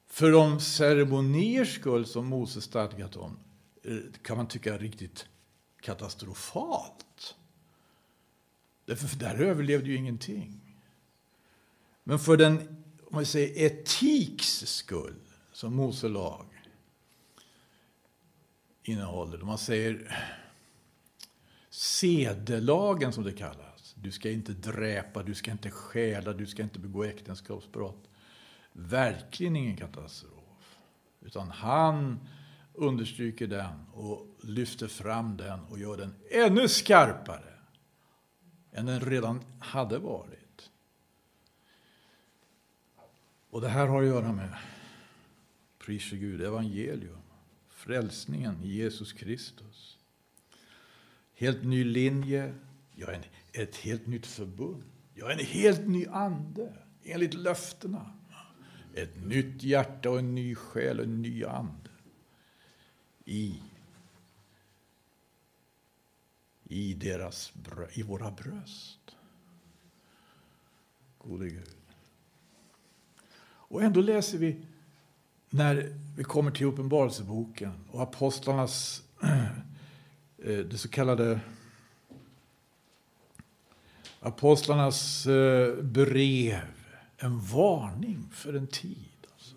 För 0.08 0.32
de 0.32 0.60
ceremoniers 0.60 1.76
skull 1.76 2.06
som 2.06 2.26
Mose 2.26 2.62
stadgat 2.62 3.16
om 3.16 3.38
eh, 3.84 3.98
kan 4.22 4.38
man 4.38 4.48
tycka 4.48 4.78
riktigt 4.78 5.28
katastrofalt. 5.82 7.36
Därför 8.86 9.18
där 9.18 9.42
överlevde 9.42 9.90
ju 9.90 9.96
ingenting. 9.96 10.62
Men 12.04 12.20
för 12.20 12.38
den 12.38 12.85
man 13.16 13.26
säger, 13.26 13.66
etiks 13.66 14.68
skull, 14.68 15.20
som 15.52 15.76
Mose 15.76 16.08
lag 16.08 16.46
innehåller, 18.84 19.38
man 19.38 19.58
säger 19.58 20.18
sedelagen 21.70 23.14
som 23.14 23.24
det 23.24 23.32
kallas, 23.32 23.96
du 23.96 24.12
ska 24.12 24.32
inte 24.32 24.52
dräpa, 24.52 25.24
du 25.24 25.34
ska 25.36 25.52
inte 25.52 25.72
stjäla, 25.72 26.34
du 26.34 26.46
ska 26.46 26.64
inte 26.64 26.80
begå 26.80 27.04
äktenskapsbrott. 27.04 28.10
Verkligen 28.74 29.56
ingen 29.56 29.78
katastrof. 29.78 30.78
Utan 31.22 31.52
han 31.52 32.28
understryker 32.74 33.48
den 33.48 33.86
och 33.94 34.28
lyfter 34.42 34.88
fram 34.88 35.38
den 35.38 35.60
och 35.60 35.80
gör 35.80 35.98
den 35.98 36.16
ännu 36.32 36.68
skarpare 36.68 37.54
än 38.72 38.86
den 38.86 39.00
redan 39.00 39.42
hade 39.60 39.98
varit. 39.98 40.45
Och 43.56 43.62
det 43.62 43.70
här 43.70 43.88
har 43.88 44.02
att 44.02 44.08
göra 44.08 44.32
med, 44.32 44.58
pris 45.80 46.10
Gud, 46.12 46.42
evangelium, 46.42 47.22
frälsningen 47.70 48.64
i 48.64 48.68
Jesus 48.68 49.14
Kristus. 49.14 49.98
helt 51.34 51.64
ny 51.64 51.84
linje, 51.84 52.54
jag 52.96 53.14
en, 53.14 53.24
ett 53.52 53.76
helt 53.76 54.08
nytt 54.08 54.26
förbund. 54.26 54.84
Jag 55.14 55.32
är 55.32 55.34
en 55.34 55.46
helt 55.46 55.88
ny 55.88 56.06
ande, 56.06 56.74
enligt 57.04 57.34
löftena. 57.34 58.14
Ett 58.94 59.26
nytt 59.26 59.64
hjärta 59.64 60.10
och 60.10 60.20
en 60.20 60.36
ny 60.36 60.56
själ 60.56 61.00
och 61.00 61.06
en 61.06 61.22
ny 61.22 61.46
ande. 61.46 61.90
I, 63.26 63.62
i, 66.64 66.94
deras, 66.94 67.54
i 67.94 68.04
våra 68.04 68.32
bröst. 68.32 69.16
Gode 71.18 71.50
Gud. 71.50 71.75
Och 73.68 73.84
ändå 73.84 74.02
läser 74.02 74.38
vi 74.38 74.58
när 75.50 75.94
vi 76.18 76.24
kommer 76.24 76.52
till 76.52 76.66
Uppenbarelseboken 76.66 77.72
och 77.92 78.02
apostlarnas, 78.02 79.04
eh, 80.44 80.58
det 80.58 80.78
så 80.78 80.90
kallade 80.90 81.40
apostlarnas 84.20 85.26
eh, 85.28 85.76
brev, 85.84 86.62
en 87.18 87.40
varning 87.40 88.30
för 88.32 88.54
en 88.54 88.68
tid. 88.68 89.28
Alltså. 89.34 89.56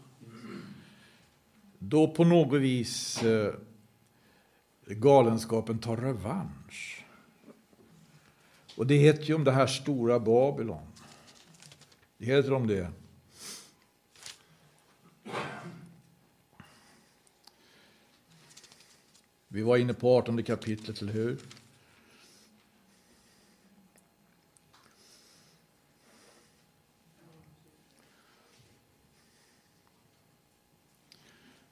Då 1.78 2.08
på 2.08 2.24
något 2.24 2.60
vis 2.60 3.22
eh, 3.22 3.54
galenskapen 4.86 5.78
tar 5.78 5.96
revansch. 5.96 7.04
Och 8.76 8.86
det 8.86 8.96
heter 8.96 9.24
ju 9.24 9.34
om 9.34 9.44
det 9.44 9.52
här 9.52 9.66
stora 9.66 10.20
Babylon. 10.20 10.86
Det 12.18 12.26
heter 12.26 12.52
om 12.52 12.66
det. 12.66 12.90
Vi 19.48 19.62
var 19.62 19.76
inne 19.76 19.94
på 19.94 20.16
18 20.16 20.42
kapitlet, 20.42 21.02
eller 21.02 21.12
hur? 21.12 21.38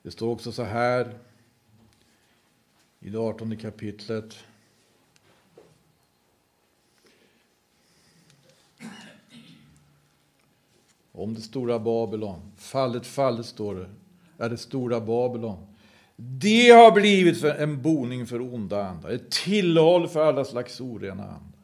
Det 0.02 0.10
står 0.10 0.30
också 0.30 0.52
så 0.52 0.62
här 0.62 1.18
i 3.00 3.10
det 3.10 3.18
18 3.18 3.56
kapitlet. 3.56 4.36
Om 11.12 11.34
det 11.34 11.40
stora 11.40 11.78
Babylon. 11.78 12.52
Fallet, 12.56 13.06
fallet, 13.06 13.46
står 13.46 13.74
det, 13.74 13.90
är 14.44 14.50
det 14.50 14.58
stora 14.58 15.00
Babylon. 15.00 15.75
Det 16.16 16.70
har 16.70 16.92
blivit 16.92 17.40
för 17.40 17.54
en 17.54 17.82
boning 17.82 18.26
för 18.26 18.54
onda 18.54 18.84
andar, 18.84 19.10
ett 19.10 19.30
tillhåll 19.30 20.08
för 20.08 20.28
alla 20.28 20.44
slags 20.44 20.80
orena 20.80 21.24
andar 21.24 21.60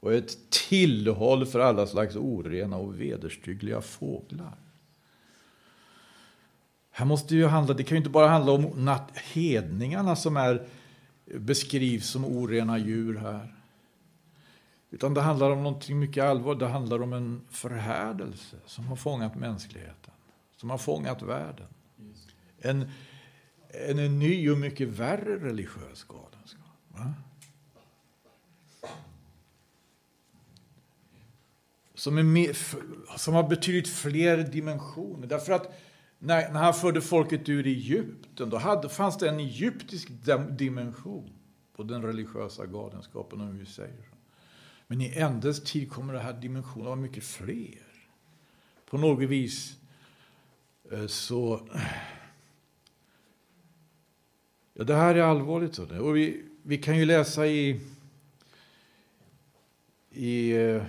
och 0.00 0.12
ett 0.12 0.50
tillhåll 0.50 1.46
för 1.46 1.60
alla 1.60 1.86
slags 1.86 2.16
orena 2.16 2.76
och 2.76 3.00
vederstyggliga 3.00 3.80
fåglar. 3.80 4.56
Här 6.90 7.04
måste 7.06 7.34
ju 7.34 7.46
handla, 7.46 7.74
det 7.74 7.84
kan 7.84 7.96
ju 7.96 7.98
inte 7.98 8.10
bara 8.10 8.28
handla 8.28 8.52
om 8.52 8.96
hedningarna 9.32 10.16
som 10.16 10.36
är, 10.36 10.66
beskrivs 11.24 12.06
som 12.06 12.24
orena 12.24 12.78
djur 12.78 13.18
här. 13.18 13.54
Utan 14.90 15.14
det 15.14 15.20
handlar 15.20 15.50
om 15.50 15.62
någonting 15.62 15.98
mycket 15.98 16.24
allvarligt. 16.24 16.60
Det 16.60 16.66
handlar 16.66 17.02
om 17.02 17.12
en 17.12 17.40
förhärdelse 17.50 18.56
som 18.66 18.86
har 18.86 18.96
fångat 18.96 19.34
mänskligheten. 19.34 20.14
Som 20.56 20.70
har 20.70 20.78
fångat 20.78 21.22
världen. 21.22 21.66
En, 22.58 22.90
en, 23.88 23.98
en 23.98 24.18
ny 24.18 24.50
och 24.50 24.58
mycket 24.58 24.88
värre 24.88 25.38
religiös 25.38 26.04
galenskap. 26.04 26.60
Som, 31.94 32.18
är 32.18 32.22
med, 32.22 32.56
som 33.16 33.34
har 33.34 33.48
betydligt 33.48 33.88
fler 33.88 34.36
dimensioner. 34.36 35.26
Därför 35.26 35.52
att 35.52 35.74
när, 36.18 36.52
när 36.52 36.60
han 36.60 36.74
förde 36.74 37.00
folket 37.00 37.48
ur 37.48 37.66
Egypten, 37.66 38.50
då 38.50 38.56
hade, 38.56 38.88
fanns 38.88 39.18
det 39.18 39.28
en 39.28 39.40
egyptisk 39.40 40.08
dimension 40.50 41.32
på 41.76 41.82
den 41.82 42.02
religiösa 42.02 42.66
galenskapen, 42.66 43.40
om 43.40 43.58
vi 43.58 43.66
säger 43.66 44.02
så. 44.10 44.16
Men 44.86 45.00
i 45.00 45.12
ändens 45.16 45.64
tid 45.64 45.90
kommer 45.90 46.12
den 46.12 46.22
här 46.22 46.32
dimensionen 46.32 46.86
vara 46.86 46.96
mycket 46.96 47.24
fler. 47.24 48.08
På 48.90 48.98
något 48.98 49.28
vis 49.28 49.76
eh, 50.92 51.06
så... 51.06 51.68
Ja, 54.76 54.84
det 54.84 54.94
här 54.94 55.14
är 55.14 55.22
allvarligt. 55.22 55.78
Och 55.78 56.16
vi, 56.16 56.44
vi 56.62 56.78
kan 56.78 56.98
ju 56.98 57.04
läsa 57.04 57.46
i, 57.46 57.80
i 60.10 60.52
eh, 60.52 60.82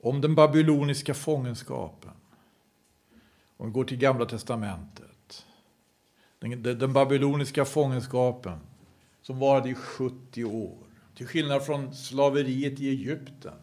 om 0.00 0.20
den 0.20 0.34
babyloniska 0.34 1.14
fångenskapen. 1.14 2.10
Om 3.56 3.66
vi 3.66 3.72
går 3.72 3.84
till 3.84 3.98
Gamla 3.98 4.26
testamentet. 4.26 5.46
Den, 6.38 6.62
den 6.62 6.92
babyloniska 6.92 7.64
fångenskapen 7.64 8.58
som 9.22 9.38
varade 9.38 9.70
i 9.70 9.74
70 9.74 10.44
år. 10.44 10.78
Till 11.16 11.26
skillnad 11.26 11.66
från 11.66 11.94
slaveriet 11.94 12.80
i 12.80 12.88
Egypten. 12.88 13.54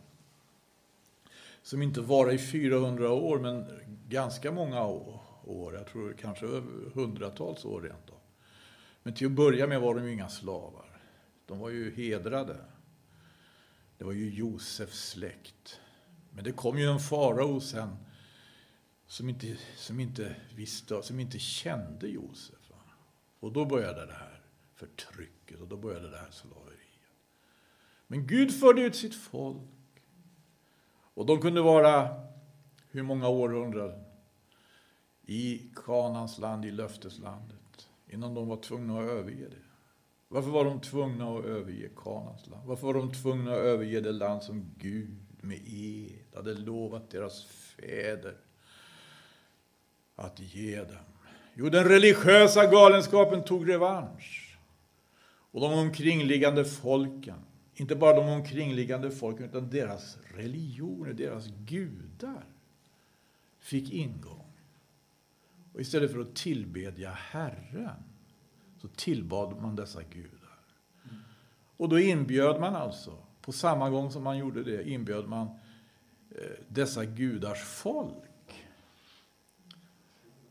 Som 1.62 1.82
inte 1.82 2.02
varade 2.02 2.34
i 2.34 2.38
400 2.38 3.12
år, 3.12 3.40
men 3.40 3.66
ganska 4.10 4.52
många 4.52 4.86
år. 4.86 5.74
Jag 5.74 5.88
tror 5.88 6.14
kanske 6.22 6.46
hundratals 6.94 7.66
år 7.66 7.82
rent 7.82 8.10
av. 8.10 8.19
Men 9.10 9.16
till 9.16 9.28
att 9.28 9.34
börja 9.34 9.68
med 9.68 9.82
var 9.82 9.96
de 9.96 10.06
ju 10.06 10.14
inga 10.14 10.30
slavar. 10.30 11.02
De 11.46 11.60
var 11.60 11.70
ju 11.70 11.96
hedrade. 11.96 12.58
Det 13.98 14.04
var 14.04 14.12
ju 14.12 14.30
Josefs 14.30 15.10
släkt. 15.10 15.80
Men 16.32 16.44
det 16.44 16.52
kom 16.52 16.78
ju 16.78 16.86
en 16.86 17.00
farao 17.00 17.60
sen 17.60 17.96
som 19.08 19.30
inte, 19.30 19.58
som 19.76 20.00
inte 20.00 20.36
visste, 20.56 21.04
som 21.04 21.20
inte 21.20 21.40
kände 21.40 22.08
Josef. 22.08 22.72
Och 23.40 23.52
då 23.52 23.66
började 23.66 24.06
det 24.06 24.14
här 24.14 24.42
förtrycket 24.76 25.62
och 25.62 25.68
då 25.68 25.78
började 25.78 26.10
det 26.10 26.18
här 26.18 26.32
slaveriet. 26.32 27.12
Men 28.08 28.28
Gud 28.28 28.60
förde 28.60 28.82
ut 28.82 28.96
sitt 28.96 29.16
folk. 29.16 30.02
Och 30.92 31.26
de 31.26 31.42
kunde 31.42 31.62
vara 31.62 32.10
hur 32.90 33.04
många 33.04 33.28
århundraden 33.28 34.04
i 35.26 35.72
Kanans 35.76 36.38
land, 36.38 36.66
i 36.66 36.72
löfteslandet, 36.72 37.59
innan 38.10 38.34
de 38.34 38.48
var 38.48 38.58
tvungna 38.58 39.00
att 39.00 39.10
överge 39.10 39.48
det. 39.50 39.64
Varför 40.28 40.50
var 40.50 40.66
de 40.66 40.82
tvungna 40.82 41.38
att 41.38 41.46
överge 41.46 41.90
Kanans 41.96 42.48
land? 42.48 42.68
Varför 42.68 42.88
var 42.88 42.94
de 42.94 43.14
tvungna 43.14 43.52
att 43.52 43.58
överge 43.58 44.02
det 44.02 44.12
land 44.12 44.44
som 44.44 44.66
Gud 44.78 45.18
med 45.42 45.60
ed 45.68 46.36
hade 46.36 46.54
lovat 46.54 47.10
deras 47.10 47.46
fäder 47.46 48.38
att 50.16 50.40
ge 50.40 50.78
dem? 50.78 51.06
Jo, 51.54 51.70
den 51.70 51.84
religiösa 51.84 52.72
galenskapen 52.72 53.44
tog 53.44 53.70
revansch. 53.70 54.58
Och 55.52 55.62
de 55.62 55.74
omkringliggande 55.74 56.66
folken, 56.66 57.46
inte 57.74 57.96
bara 57.96 58.14
de 58.14 58.30
omkringliggande 58.30 59.12
folken, 59.12 59.46
utan 59.46 59.70
deras 59.70 60.18
religioner, 60.36 61.14
deras 61.14 61.48
gudar, 61.48 62.46
fick 63.60 63.94
ingång. 63.94 64.49
Och 65.80 65.84
istället 65.84 66.12
för 66.12 66.20
att 66.20 66.36
tillbedja 66.36 67.12
Herren, 67.12 68.04
så 68.82 68.88
tillbad 68.88 69.62
man 69.62 69.76
dessa 69.76 70.04
gudar. 70.04 70.60
Och 71.78 71.90
då 71.90 72.00
inbjöd 72.00 72.60
man 72.60 72.76
alltså, 72.76 73.18
på 73.42 73.52
samma 73.52 73.90
gång 73.90 74.12
som 74.12 74.24
man 74.24 74.38
gjorde 74.38 74.64
det, 74.64 74.90
inbjöd 74.90 75.28
man 75.28 75.48
eh, 76.36 76.44
dessa 76.68 77.06
gudars 77.06 77.64
folk 77.64 78.64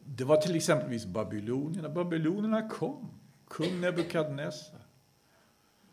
det 0.04 0.24
var 0.24 0.36
till 0.36 0.56
exempelvis 0.56 1.06
babylonierna. 1.06 1.88
Babylonierna 1.88 2.68
kom. 2.68 3.10
Kung 3.48 3.80
Nebukadnessar. 3.80 4.80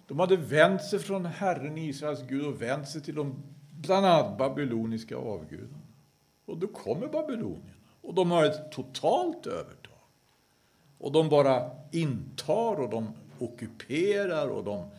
De 0.08 0.20
hade 0.20 0.38
vänt 0.38 0.84
sig 0.84 1.00
från 1.00 1.26
Herren 1.26 1.78
Israels 1.78 2.24
Gud 2.28 2.46
och 2.46 2.62
vänt 2.62 2.90
sig 2.90 3.02
till 3.02 3.16
de 3.16 3.44
bland 3.72 4.06
annat 4.06 4.38
babyloniska 4.38 5.18
avgudarna. 5.18 5.82
Och 6.46 6.58
då 6.58 6.68
kommer 6.68 7.08
babylonierna. 7.08 7.75
Och 8.06 8.14
de 8.14 8.32
har 8.32 8.46
ett 8.46 8.72
totalt 8.72 9.48
övertag. 9.48 9.98
Och 10.98 11.12
de 11.12 11.30
bara 11.30 11.72
intar 11.92 12.76
och 12.82 12.90
de 12.90 13.14
ockuperar 13.40 14.48
och 14.48 14.64
de 14.64 14.90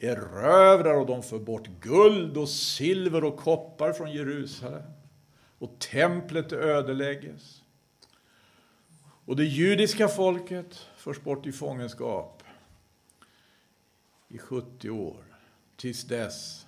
erövrar 0.00 0.94
och 0.94 1.06
de 1.06 1.22
för 1.22 1.38
bort 1.38 1.68
guld 1.80 2.36
och 2.36 2.48
silver 2.48 3.24
och 3.24 3.36
koppar 3.36 3.92
från 3.92 4.12
Jerusalem. 4.12 4.82
Och 5.58 5.78
templet 5.78 6.52
ödelägges. 6.52 7.62
Och 8.98 9.36
det 9.36 9.44
judiska 9.44 10.08
folket 10.08 10.74
förs 10.96 11.20
bort 11.20 11.46
i 11.46 11.52
fångenskap 11.52 12.42
i 14.28 14.38
70 14.38 14.90
år, 14.90 15.24
tills 15.76 16.04
dess 16.04 16.66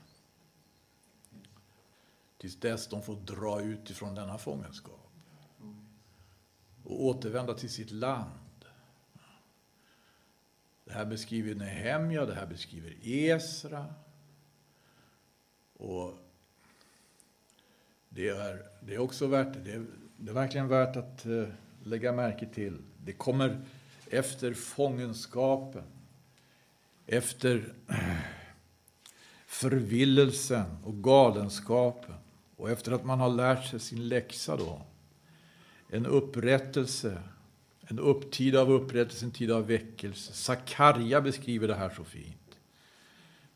tills 2.38 2.56
dess 2.56 2.88
de 2.88 3.02
får 3.02 3.14
dra 3.14 3.60
ut 3.60 3.90
ifrån 3.90 4.14
denna 4.14 4.38
fångenskap 4.38 4.97
och 6.88 7.04
återvända 7.04 7.54
till 7.54 7.70
sitt 7.70 7.90
land. 7.90 8.64
Det 10.84 10.92
här 10.92 11.04
beskriver 11.04 11.54
Nehemja, 11.54 12.26
det 12.26 12.34
här 12.34 12.46
beskriver 12.46 12.96
Esra. 13.02 13.94
Och 15.76 16.18
det 18.08 18.28
är, 18.28 18.62
det 18.80 18.94
är 18.94 18.98
också 18.98 19.26
värt, 19.26 19.64
det 19.64 19.72
är, 19.72 19.86
det 20.16 20.30
är 20.30 20.34
verkligen 20.34 20.68
värt 20.68 20.96
att 20.96 21.26
eh, 21.26 21.44
lägga 21.82 22.12
märke 22.12 22.46
till. 22.46 22.78
Det 23.04 23.12
kommer 23.12 23.60
efter 24.10 24.54
fångenskapen, 24.54 25.84
efter 27.06 27.74
förvillelsen 29.46 30.76
och 30.84 31.02
galenskapen 31.02 32.14
och 32.56 32.70
efter 32.70 32.92
att 32.92 33.04
man 33.04 33.20
har 33.20 33.28
lärt 33.30 33.66
sig 33.66 33.80
sin 33.80 34.08
läxa 34.08 34.56
då, 34.56 34.82
en 35.88 36.06
upprättelse, 36.06 37.22
en 37.80 37.98
upptid 37.98 38.56
av 38.56 38.70
upprättelse, 38.72 39.24
en 39.24 39.30
tid 39.30 39.50
av 39.50 39.66
väckelse. 39.66 40.32
Sakarja 40.32 41.20
beskriver 41.20 41.68
det 41.68 41.74
här 41.74 41.90
så 41.96 42.04
fint. 42.04 42.58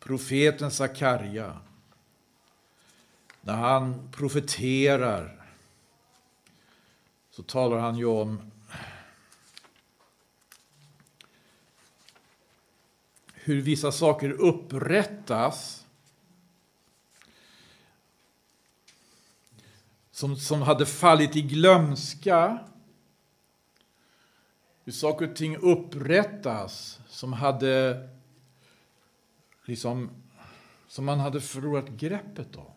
Profeten 0.00 0.70
Sakarja, 0.70 1.60
när 3.40 3.54
han 3.54 4.08
profeterar 4.12 5.46
så 7.30 7.42
talar 7.42 7.78
han 7.78 7.98
ju 7.98 8.04
om 8.04 8.52
hur 13.34 13.60
vissa 13.60 13.92
saker 13.92 14.30
upprättas 14.30 15.81
som, 20.12 20.36
som 20.36 20.62
hade 20.62 20.86
fallit 20.86 21.36
i 21.36 21.42
glömska. 21.42 22.58
Hur 24.84 24.92
saker 24.92 25.30
och 25.30 25.36
ting 25.36 25.56
upprättas 25.56 27.00
som 27.08 27.32
hade 27.32 28.08
liksom 29.64 30.10
som 30.92 31.04
man 31.04 31.20
hade 31.20 31.40
förlorat 31.40 31.88
greppet 31.88 32.56
om. 32.56 32.70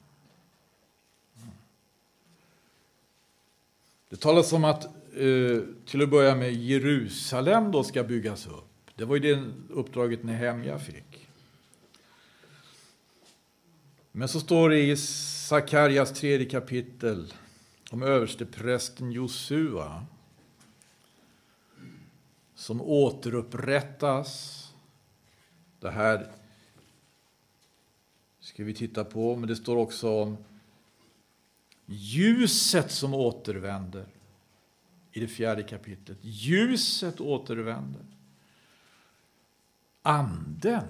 Det 4.09 4.15
talas 4.15 4.53
om 4.53 4.63
att 4.63 4.86
eh, 4.86 5.63
till 5.86 6.01
att 6.01 6.09
börja 6.09 6.36
med 6.36 6.53
Jerusalem 6.53 7.71
då 7.71 7.83
ska 7.83 8.03
byggas 8.03 8.47
upp. 8.47 8.91
Det 8.95 9.05
var 9.05 9.15
ju 9.15 9.36
det 9.36 9.43
uppdraget 9.69 10.23
Nehemja 10.23 10.79
fick. 10.79 11.05
Men 14.18 14.28
så 14.28 14.39
står 14.39 14.70
det 14.70 14.80
i 14.80 14.97
Sakarjas 14.97 16.11
tredje 16.11 16.49
kapitel 16.49 17.34
om 17.91 18.03
översteprästen 18.03 19.11
Josua 19.11 20.05
som 22.55 22.82
återupprättas. 22.82 24.61
Det 25.80 25.89
här 25.89 26.32
ska 28.39 28.63
vi 28.63 28.74
titta 28.74 29.03
på, 29.03 29.36
men 29.36 29.47
det 29.47 29.55
står 29.55 29.76
också 29.76 30.22
om 30.22 30.38
ljuset 31.86 32.91
som 32.91 33.13
återvänder 33.13 34.05
i 35.11 35.20
det 35.20 35.28
fjärde 35.28 35.63
kapitlet. 35.63 36.18
Ljuset 36.22 37.22
återvänder. 37.22 38.05
Anden 40.01 40.88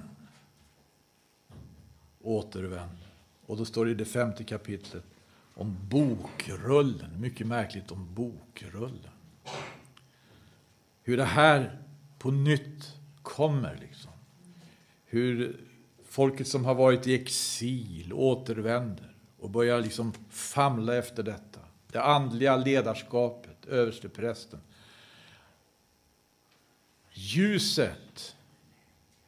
återvänder. 2.22 3.05
Och 3.46 3.58
då 3.58 3.66
står 3.66 3.86
det 3.86 3.92
i 3.92 3.96
det 3.96 4.06
femte 4.06 4.44
kapitlet 4.44 5.04
om 5.54 5.78
bokrullen. 5.90 7.22
Mycket 7.22 7.48
märkligt 7.48 7.92
om 7.92 8.14
bokrullen. 8.14 9.10
Hur 11.04 11.18
det 11.18 11.26
här 11.26 11.82
på 12.20 12.32
nytt 12.32 12.94
kommer. 13.22 13.78
liksom. 13.82 14.12
Hur 15.06 15.60
folket 16.06 16.48
som 16.48 16.66
har 16.66 16.76
varit 16.76 17.08
i 17.08 17.14
exil 17.14 18.14
återvänder 18.14 19.16
och 19.40 19.50
börjar 19.50 19.82
liksom 19.82 20.14
famla 20.30 20.96
efter 20.96 21.24
detta. 21.24 21.60
Det 21.88 22.02
andliga 22.02 22.58
ledarskapet, 22.58 23.66
översteprästen. 23.66 24.60
Ljuset, 27.12 28.36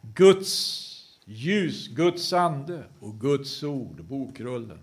Guds 0.01 0.87
ljus, 1.28 1.88
Guds 1.88 2.34
ande 2.34 2.84
och 2.99 3.19
Guds 3.19 3.63
ord, 3.63 4.03
bokrullen. 4.03 4.80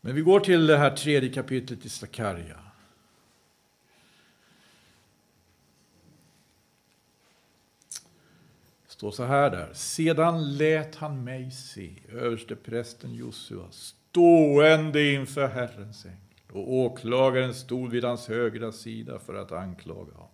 Men 0.00 0.14
vi 0.14 0.20
går 0.20 0.40
till 0.40 0.66
det 0.66 0.76
här 0.76 0.96
tredje 0.96 1.32
kapitlet 1.32 1.86
i 1.86 1.88
Sakarja. 1.88 2.58
Det 8.86 8.92
står 8.92 9.10
så 9.10 9.24
här 9.24 9.50
där. 9.50 9.70
Sedan 9.74 10.56
lät 10.56 10.94
han 10.94 11.24
mig 11.24 11.50
se 11.50 11.92
översteprästen 12.12 13.14
Josua 13.14 13.70
stående 13.70 15.12
inför 15.12 15.48
Herrens 15.48 16.04
ängel 16.04 16.18
och 16.52 16.72
åklagaren 16.72 17.54
stod 17.54 17.90
vid 17.90 18.04
hans 18.04 18.28
högra 18.28 18.72
sida 18.72 19.18
för 19.18 19.34
att 19.34 19.52
anklaga 19.52 20.12
honom. 20.12 20.31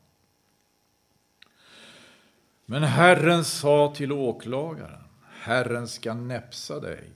Men 2.70 2.82
Herren 2.82 3.44
sa 3.44 3.94
till 3.96 4.12
åklagaren, 4.12 5.04
Herren 5.40 5.88
ska 5.88 6.14
näpsa 6.14 6.80
dig, 6.80 7.10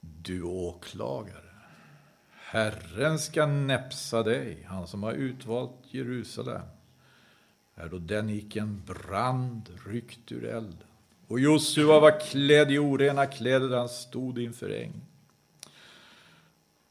du 0.00 0.42
åklagare. 0.42 1.54
Herren 2.30 3.18
ska 3.18 3.46
näpsa 3.46 4.22
dig, 4.22 4.66
han 4.68 4.86
som 4.86 5.02
har 5.02 5.12
utvalt 5.12 5.70
Jerusalem. 5.90 6.62
Är 7.74 7.88
då 7.88 7.98
den 7.98 8.28
gick 8.28 8.56
en 8.56 8.82
brand 8.86 9.70
ryckt 9.86 10.32
ur 10.32 10.44
elden. 10.44 10.88
Och 11.28 11.40
Josua 11.40 12.00
var 12.00 12.20
klädd 12.20 12.72
i 12.72 12.78
orena 12.78 13.26
kläder, 13.26 13.76
han 13.76 13.88
stod 13.88 14.38
inför 14.38 14.70
ängen. 14.70 15.02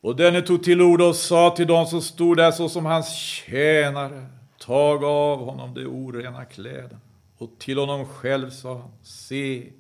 Och 0.01 0.16
denne 0.16 0.41
tog 0.41 0.64
till 0.64 0.82
orda 0.82 1.06
och 1.06 1.16
sa 1.16 1.56
till 1.56 1.68
dem 1.68 1.86
som 1.86 2.01
stod 2.01 2.38
där 2.38 2.51
såsom 2.51 2.86
hans 2.86 3.16
tjänare, 3.16 4.26
tag 4.58 5.04
av 5.04 5.39
honom 5.45 5.74
de 5.74 5.86
orena 5.86 6.45
kläderna. 6.45 6.99
Och 7.44 7.60
till 7.60 7.78
honom 7.78 8.06
själv 8.06 8.50
sa 8.50 8.78
han, 8.78 8.91
se, 9.02 9.72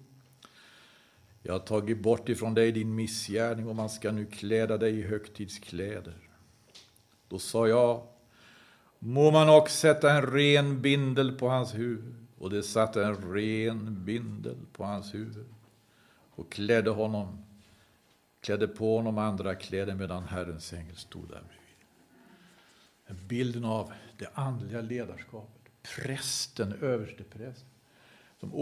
jag 1.41 1.53
har 1.53 1.59
tagit 1.59 1.99
bort 1.99 2.29
ifrån 2.29 2.53
dig 2.53 2.71
din 2.71 2.95
missgärning 2.95 3.67
och 3.67 3.75
man 3.75 3.89
ska 3.89 4.11
nu 4.11 4.25
kläda 4.25 4.77
dig 4.77 4.99
i 4.99 5.01
högtidskläder. 5.01 6.17
Då 7.27 7.39
sa 7.39 7.67
jag, 7.67 8.07
må 8.99 9.31
man 9.31 9.49
också 9.49 9.75
sätta 9.75 10.11
en 10.11 10.21
ren 10.21 10.81
bindel 10.81 11.31
på 11.31 11.47
hans 11.47 11.75
huvud. 11.75 12.15
Och 12.37 12.49
det 12.49 12.63
satte 12.63 13.05
en 13.05 13.33
ren 13.33 14.05
bindel 14.05 14.57
på 14.73 14.83
hans 14.83 15.13
huvud 15.13 15.47
och 16.35 16.51
klädde 16.51 16.89
honom, 16.89 17.45
klädde 18.41 18.67
på 18.67 18.97
honom 18.97 19.17
andra 19.17 19.55
kläder 19.55 19.95
medan 19.95 20.23
Herrens 20.23 20.73
ängel 20.73 20.95
stod 20.95 21.29
där 21.29 21.43
bredvid. 23.07 23.27
Bilden 23.27 23.65
av 23.65 23.93
det 24.17 24.29
andliga 24.33 24.81
ledarskapet 24.81 25.62
prästen, 25.83 26.73
översteprästen, 26.73 27.69
som 28.39 28.55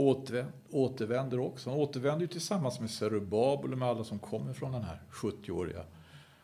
återvänder 0.71 1.39
också. 1.39 1.69
Han 1.69 1.79
återvänder 1.79 2.27
tillsammans 2.27 2.79
med 2.79 2.89
Zerubabel 2.89 3.71
och 3.71 3.77
med 3.77 3.87
alla 3.87 4.03
som 4.03 4.19
kommer 4.19 4.53
från 4.53 4.71
den 4.71 4.83
här 4.83 5.01
70-åriga 5.11 5.85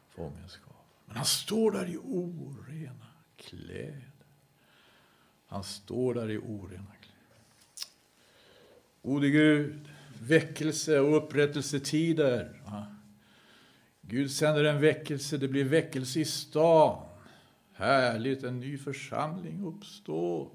fångenskapen. 0.09 0.73
Men 1.05 1.15
han 1.15 1.25
står 1.25 1.71
där 1.71 1.89
i 1.89 1.97
orena 1.97 3.07
kläder. 3.37 4.11
Han 5.47 5.63
står 5.63 6.13
där 6.13 6.29
i 6.29 6.37
orena 6.37 6.91
kläder. 7.01 7.17
Gode 9.01 9.29
Gud, 9.29 9.89
väckelse 10.21 10.99
och 10.99 11.17
upprättelsetider. 11.17 12.61
Gud 14.01 14.31
sänder 14.31 14.63
en 14.63 14.81
väckelse, 14.81 15.37
det 15.37 15.47
blir 15.47 15.63
väckelse 15.63 16.19
i 16.19 16.25
stan. 16.25 17.05
Härligt, 17.73 18.43
en 18.43 18.59
ny 18.59 18.77
församling 18.77 19.65
uppstår. 19.65 20.49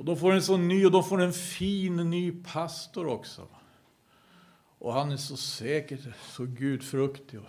Och 0.00 0.06
de 0.06 0.16
får 0.16 0.32
en 0.32 0.42
så 0.42 0.56
ny 0.56 0.86
och 0.86 0.90
de 0.90 1.04
får 1.04 1.22
en 1.22 1.32
fin 1.32 2.10
ny 2.10 2.32
pastor 2.32 3.06
också. 3.06 3.48
Och 4.78 4.92
han 4.92 5.12
är 5.12 5.16
så 5.16 5.36
säker, 5.36 6.14
så 6.28 6.44
gudfruktig 6.44 7.40
och, 7.40 7.46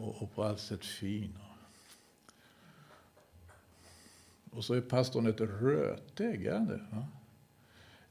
och, 0.00 0.22
och 0.22 0.34
på 0.34 0.44
allt 0.44 0.60
sätt 0.60 0.84
fin. 0.84 1.38
Och 4.50 4.64
så 4.64 4.74
är 4.74 4.80
pastorn 4.80 5.26
ett 5.26 5.40
rötägg, 5.40 6.46
är 6.46 6.60
det? 6.60 6.86
Va? 6.90 7.06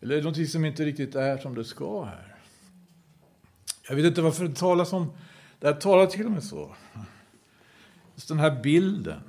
Eller 0.01 0.13
är 0.13 0.17
det 0.17 0.23
någonting 0.23 0.47
som 0.47 0.65
inte 0.65 0.85
riktigt 0.85 1.15
är 1.15 1.37
som 1.37 1.55
det 1.55 1.65
ska 1.65 2.03
här? 2.03 2.35
Jag 3.89 3.95
vet 3.95 4.05
inte 4.05 4.21
varför 4.21 4.47
det 4.47 4.55
talas 4.55 4.93
om, 4.93 5.13
det 5.59 5.67
här 5.67 5.75
talar 5.75 6.05
till 6.05 6.25
och 6.25 6.31
med 6.31 6.43
så. 6.43 6.75
Just 8.15 8.27
den 8.27 8.39
här 8.39 8.61
bilden 8.61 9.21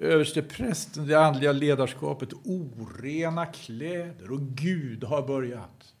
översteprästen, 0.00 1.06
det 1.06 1.14
andliga 1.14 1.52
ledarskapet, 1.52 2.32
orena 2.44 3.46
kläder. 3.46 4.32
Och 4.32 4.40
Gud 4.40 5.04
har 5.04 5.26
börjat 5.26 5.94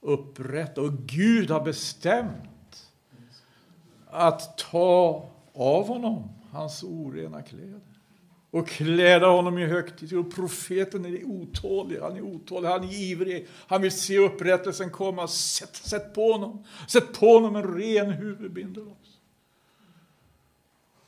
upprätta 0.00 0.80
och 0.80 0.92
Gud 0.92 1.50
har 1.50 1.64
bestämt 1.64 2.90
att 4.06 4.58
ta 4.58 5.28
av 5.54 5.86
honom 5.86 6.28
hans 6.50 6.82
orena 6.82 7.42
kläder. 7.42 7.80
och 8.50 8.68
kläda 8.68 9.26
honom 9.26 9.58
i 9.58 9.66
högtid. 9.66 10.12
Och 10.12 10.34
profeten 10.34 11.04
är 11.04 11.24
otålig, 11.24 11.98
han 12.00 12.16
är 12.16 12.20
otålig, 12.22 12.68
han 12.68 12.84
är 12.84 12.94
ivrig. 12.94 13.46
Han 13.66 13.82
vill 13.82 13.90
se 13.90 14.18
upprättelsen 14.18 14.90
komma. 14.90 15.28
Sätt, 15.28 15.76
sätt 15.76 16.14
på 16.14 16.32
honom, 16.32 16.64
sätt 16.88 17.12
på 17.20 17.26
honom 17.26 17.56
en 17.56 17.74
ren 17.74 18.10
huvudbindel 18.10 18.88
också. 18.88 19.17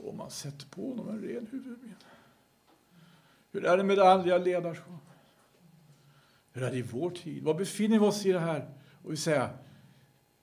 Och 0.03 0.15
man 0.15 0.31
sätter 0.31 0.67
på 0.67 0.89
honom 0.89 1.09
en 1.09 1.23
ren 1.23 1.47
huvudbindel. 1.51 1.99
Hur 3.53 3.65
är 3.65 3.77
det 3.77 3.85
med 3.85 3.97
det 3.97 4.13
andliga 4.13 4.39
ledarskapet? 4.39 5.01
Hur 6.53 6.63
är 6.63 6.71
det 6.71 6.77
i 6.77 6.83
vår 6.83 7.11
tid? 7.11 7.43
Var 7.43 7.55
befinner 7.55 7.99
vi 7.99 8.07
oss 8.07 8.27
i 8.27 8.33
det 8.33 8.41
här 8.41 8.71
och 9.03 9.13
vi 9.13 9.17
säger, 9.17 9.49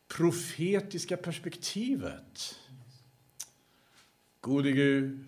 profetiska 0.08 1.18
perspektivet? 1.18 2.56
Gode 4.42 4.72
Gud, 4.72 5.26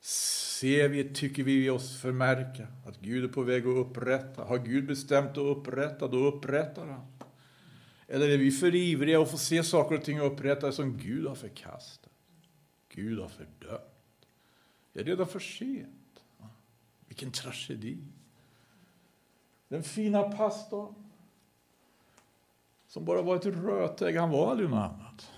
ser 0.00 0.88
vi, 0.88 1.14
tycker 1.14 1.42
vi 1.42 1.70
oss 1.70 2.00
förmärka 2.00 2.66
att 2.86 3.00
Gud 3.00 3.24
är 3.24 3.28
på 3.28 3.42
väg 3.42 3.66
att 3.66 3.86
upprätta. 3.86 4.44
Har 4.44 4.58
Gud 4.58 4.86
bestämt 4.86 5.30
att 5.30 5.38
upprätta, 5.38 6.08
då 6.08 6.16
upprättar 6.16 6.86
han. 6.86 7.06
Eller 8.08 8.28
är 8.28 8.38
vi 8.38 8.50
för 8.50 8.74
ivriga 8.74 9.22
att 9.22 9.30
få 9.30 9.38
se 9.38 9.62
saker 9.62 9.98
och 9.98 10.04
ting 10.04 10.20
upprättade 10.20 10.72
som 10.72 10.98
Gud 10.98 11.26
har 11.26 11.34
förkastat? 11.34 12.05
Gud 12.96 13.18
har 13.18 13.28
fördömt. 13.28 14.26
Det 14.92 15.00
är 15.00 15.04
redan 15.04 15.26
för 15.26 15.40
sent. 15.40 16.22
Vilken 17.06 17.30
tragedi. 17.30 17.98
Den 19.68 19.82
fina 19.82 20.22
pastorn 20.22 20.94
som 22.86 23.04
bara 23.04 23.22
var 23.22 23.36
ett 23.36 23.46
rötägg, 23.46 24.16
han 24.16 24.30
var 24.30 24.50
aldrig 24.50 24.70
något 24.70 24.90
annat. 24.90 25.32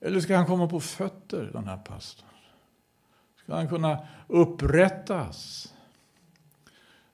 Eller 0.00 0.20
ska 0.20 0.36
han 0.36 0.46
komma 0.46 0.68
på 0.68 0.80
fötter, 0.80 1.50
den 1.52 1.64
här 1.64 1.76
pastorn? 1.76 2.28
Ska 3.36 3.54
han 3.54 3.68
kunna 3.68 4.08
upprättas? 4.26 5.68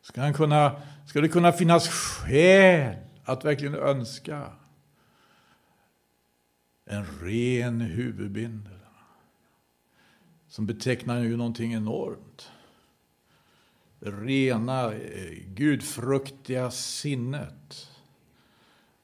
Ska, 0.01 0.21
han 0.21 0.35
kunna, 0.35 0.83
ska 1.07 1.21
det 1.21 1.29
kunna 1.29 1.53
finnas 1.53 1.89
skäl 1.89 2.97
att 3.25 3.45
verkligen 3.45 3.75
önska 3.75 4.53
en 6.85 7.05
ren 7.05 7.81
huvudbindel? 7.81 8.78
Som 10.49 10.67
betecknar 10.67 11.23
ju 11.23 11.37
någonting 11.37 11.73
enormt. 11.73 12.51
Det 14.01 14.11
rena, 14.11 14.95
eh, 14.95 15.33
gudfruktiga 15.47 16.71
sinnet. 16.71 17.89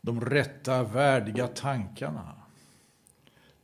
De 0.01 0.21
rätta, 0.21 0.83
värdiga 0.83 1.47
tankarna. 1.47 2.35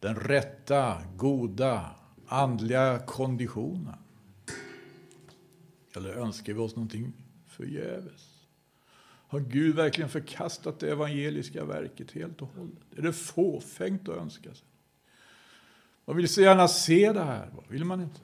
Den 0.00 0.16
rätta, 0.16 1.02
goda, 1.16 1.90
andliga 2.26 2.98
konditionen? 2.98 3.98
Eller 5.96 6.10
önskar 6.10 6.52
vi 6.52 6.58
oss 6.58 6.76
någonting 6.76 7.12
förgäves? 7.46 8.46
Har 9.28 9.40
Gud 9.40 9.76
verkligen 9.76 10.10
förkastat 10.10 10.80
det 10.80 10.90
evangeliska 10.90 11.64
verket 11.64 12.10
helt 12.10 12.42
och 12.42 12.48
hållet? 12.48 12.98
Är 12.98 13.02
det 13.02 13.12
fåfängt 13.12 14.08
att 14.08 14.16
önska 14.16 14.54
sig? 14.54 14.66
Man 16.10 16.16
vill 16.16 16.28
så 16.28 16.40
gärna 16.40 16.68
se 16.68 17.12
det 17.12 17.24
här, 17.24 17.50
vill 17.68 17.84
man 17.84 18.00
inte? 18.00 18.20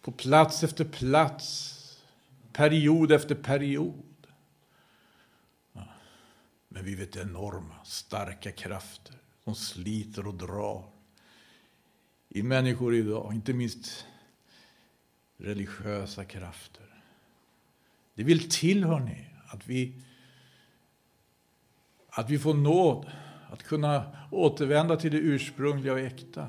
På 0.00 0.12
plats 0.12 0.62
efter 0.62 0.84
plats, 0.84 1.74
period 2.52 3.12
efter 3.12 3.34
period. 3.34 4.26
Men 6.68 6.84
vi 6.84 6.94
vet 6.94 7.16
enorma, 7.16 7.84
starka 7.84 8.52
krafter 8.52 9.14
som 9.44 9.54
sliter 9.54 10.26
och 10.26 10.34
drar 10.34 10.90
i 12.28 12.42
människor 12.42 12.94
idag, 12.94 13.34
inte 13.34 13.52
minst 13.52 14.06
religiösa 15.36 16.24
krafter. 16.24 17.02
Det 18.14 18.22
vill 18.22 18.50
till, 18.50 18.84
hörni, 18.84 19.26
att 19.46 19.66
vi, 19.66 20.02
att 22.10 22.30
vi 22.30 22.38
får 22.38 22.54
nåd 22.54 23.10
att 23.50 23.62
kunna 23.62 24.16
återvända 24.30 24.96
till 24.96 25.12
det 25.12 25.18
ursprungliga 25.18 25.92
och 25.92 26.00
äkta. 26.00 26.48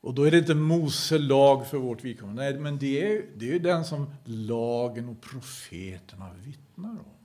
Och 0.00 0.14
då 0.14 0.24
är 0.24 0.30
det 0.30 0.38
inte 0.38 0.54
Mose 0.54 1.18
lag 1.18 1.66
för 1.66 1.78
vårt 1.78 2.04
vidkommande, 2.04 2.42
nej, 2.42 2.58
men 2.58 2.78
det 2.78 3.16
är, 3.16 3.26
det 3.36 3.54
är 3.54 3.58
den 3.58 3.84
som 3.84 4.10
lagen 4.24 5.08
och 5.08 5.20
profeterna 5.20 6.30
vittnar 6.32 6.90
om. 6.90 7.22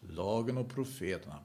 Lagen 0.00 0.58
och 0.58 0.70
profeterna 0.70 1.38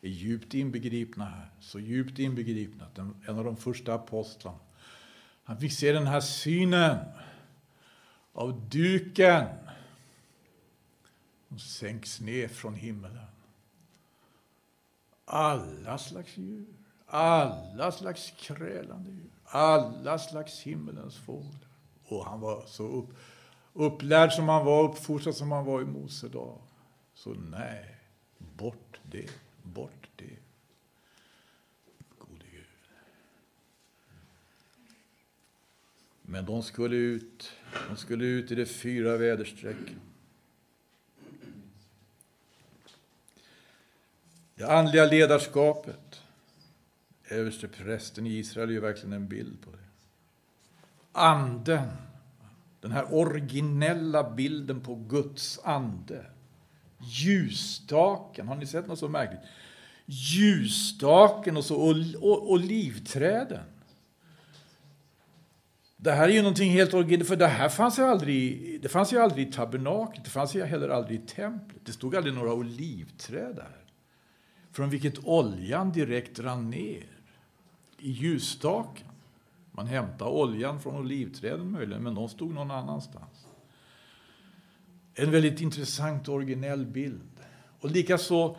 är 0.00 0.08
djupt 0.08 0.54
inbegripna 0.54 1.24
här. 1.24 1.50
Så 1.60 1.80
djupt 1.80 2.18
inbegripna 2.18 2.84
att 2.84 2.98
en 2.98 3.38
av 3.38 3.44
de 3.44 3.56
första 3.56 3.94
apostlarna, 3.94 4.58
han 5.44 5.60
fick 5.60 5.72
se 5.72 5.92
den 5.92 6.06
här 6.06 6.20
synen 6.20 6.96
av 8.32 8.68
duken 8.68 9.44
som 11.48 11.58
sänks 11.58 12.20
ner 12.20 12.48
från 12.48 12.74
himmelen. 12.74 13.26
Alla 15.28 15.98
slags 15.98 16.36
djur, 16.36 16.66
alla 17.06 17.92
slags 17.92 18.32
krälande 18.38 19.10
djur, 19.10 19.30
alla 19.44 20.18
slags 20.18 20.60
himmelens 20.60 21.16
fåglar. 21.16 21.68
Och 22.04 22.24
han 22.24 22.40
var 22.40 22.64
så 22.66 22.82
upp, 22.82 23.08
upplärd 23.72 24.32
som 24.32 24.48
han 24.48 24.64
var, 24.64 24.84
uppfostrad 24.90 25.34
som 25.34 25.52
han 25.52 25.64
var 25.64 25.82
i 25.82 25.84
Mose 25.84 26.28
dag. 26.28 26.58
Så 27.14 27.34
nej, 27.34 27.96
Bort 28.38 29.00
det, 29.02 29.30
bort 29.62 30.08
det. 30.16 30.36
Gode 32.18 32.44
Gud. 32.52 32.64
Men 36.22 36.44
de 36.44 36.62
skulle 36.62 36.96
ut, 36.96 37.52
de 37.88 37.96
skulle 37.96 38.24
ut 38.24 38.50
i 38.50 38.54
de 38.54 38.66
fyra 38.66 39.16
väderstrecken. 39.16 40.00
Det 44.66 44.72
andliga 44.72 45.04
ledarskapet. 45.04 46.20
Överste 47.30 47.68
prästen 47.68 48.26
i 48.26 48.30
Israel 48.30 48.68
är 48.68 48.72
ju 48.72 48.80
verkligen 48.80 49.12
en 49.12 49.28
bild 49.28 49.60
på 49.64 49.70
det. 49.70 49.78
Anden, 51.12 51.88
den 52.80 52.92
här 52.92 53.14
originella 53.14 54.30
bilden 54.30 54.80
på 54.80 54.94
Guds 54.94 55.60
ande 55.64 56.26
ljusstaken. 56.98 58.48
Har 58.48 58.56
ni 58.56 58.66
sett 58.66 58.86
något 58.86 58.98
så 58.98 59.08
märkligt? 59.08 59.40
Ljusstaken 60.06 61.56
och 61.56 61.64
så 61.64 61.76
olivträden. 62.22 63.64
Det 65.96 66.12
här 66.12 66.28
är 66.28 66.32
ju 66.32 66.42
någonting 66.42 66.70
helt 66.70 66.94
originellt, 66.94 67.28
för 67.28 67.36
det 67.36 67.46
här 67.46 67.68
fanns 67.68 67.98
ju 67.98 68.02
aldrig, 68.02 68.78
det 68.82 68.88
fanns 68.88 69.12
ju 69.12 69.18
aldrig 69.18 69.48
i 69.48 69.52
tabernaklet, 69.52 70.24
det 70.24 70.30
fanns 70.30 70.54
ju 70.54 70.64
heller 70.64 70.88
aldrig 70.88 71.20
i 71.20 71.26
templet. 71.26 71.80
Det 71.84 71.92
stod 71.92 72.16
aldrig 72.16 72.34
några 72.34 72.52
olivträd 72.52 73.56
där. 73.56 73.85
Från 74.76 74.90
vilket 74.90 75.24
oljan 75.24 75.92
direkt 75.92 76.38
rann 76.38 76.70
ner 76.70 77.06
i 77.98 78.10
ljusstaken. 78.10 79.06
Man 79.72 79.86
hämtade 79.86 80.30
oljan 80.30 80.80
från 80.80 80.96
olivträden 80.96 81.70
möjligen, 81.70 82.02
men 82.02 82.14
de 82.14 82.28
stod 82.28 82.54
någon 82.54 82.70
annanstans. 82.70 83.46
En 85.14 85.30
väldigt 85.30 85.60
intressant 85.60 86.28
och 86.28 86.34
originell 86.34 86.86
bild. 86.86 87.40
Och 87.80 87.90
likaså 87.90 88.56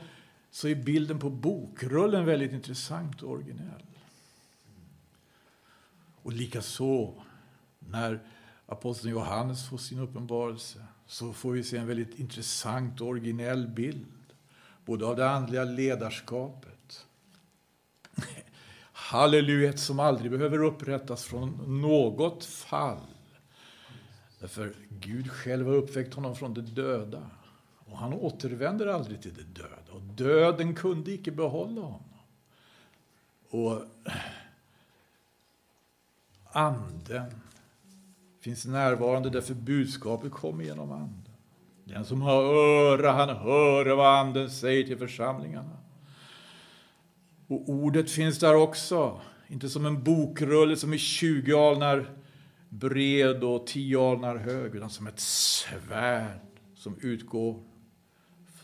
så 0.52 0.68
är 0.68 0.76
bilden 0.76 1.20
på 1.20 1.30
bokrullen 1.30 2.26
väldigt 2.26 2.52
intressant 2.52 3.24
och 3.24 3.32
originell. 3.32 3.86
Och 6.22 6.34
likaså 6.34 7.14
när 7.80 8.20
aposteln 8.66 9.12
Johannes 9.12 9.70
får 9.70 9.78
sin 9.78 10.00
uppenbarelse 10.00 10.86
så 11.08 11.34
får 11.34 11.52
vi 11.52 11.64
se 11.64 11.78
en 11.78 11.88
väldigt 11.88 12.20
intressant 12.20 13.02
och 13.02 13.08
originell 13.08 13.68
bild. 13.68 14.17
Både 14.88 15.06
av 15.06 15.16
det 15.16 15.30
andliga 15.30 15.64
ledarskapet. 15.64 17.06
Halleluja, 18.92 19.78
som 19.78 20.00
aldrig 20.00 20.32
behöver 20.32 20.64
upprättas 20.64 21.24
från 21.24 21.82
något 21.82 22.46
fall 22.46 23.18
Därför 24.40 24.74
Gud 24.90 25.32
själv 25.32 25.68
har 25.68 25.74
uppväckt 25.74 26.14
honom 26.14 26.36
från 26.36 26.54
de 26.54 26.62
döda. 26.62 27.30
Och 27.78 27.98
han 27.98 28.14
återvänder 28.14 28.88
aldrig 28.88 29.22
till 29.22 29.34
det 29.34 29.62
döda. 29.62 29.92
Och 29.92 30.02
döden 30.02 30.76
kunde 30.76 31.12
icke 31.12 31.32
behålla 31.32 31.82
honom. 31.82 32.04
Och 33.50 33.84
anden 36.44 37.32
finns 38.40 38.66
närvarande 38.66 39.30
därför 39.30 39.54
budskapet 39.54 40.32
kommer 40.32 40.64
genom 40.64 40.92
anden. 40.92 41.27
Den 41.88 42.06
som 42.06 42.22
har 42.22 42.44
öra, 42.44 43.12
han 43.12 43.30
hör 43.30 43.96
vad 43.96 44.20
anden 44.20 44.50
säger 44.50 44.84
till 44.84 44.98
församlingarna. 44.98 45.78
Och 47.48 47.70
ordet 47.70 48.12
finns 48.12 48.40
där 48.40 48.56
också, 48.56 49.22
inte 49.48 49.70
som 49.70 49.86
en 49.86 50.04
bokrulle 50.04 50.76
som 50.76 50.94
är 50.94 50.98
20 50.98 51.54
alnar 51.54 52.10
bred 52.70 53.44
och 53.44 53.68
tio 53.68 54.12
alnar 54.12 54.36
hög, 54.36 54.76
utan 54.76 54.90
som 54.90 55.08
ett 55.08 55.20
svärd 55.20 56.40
som 56.76 56.98
utgår 57.02 57.64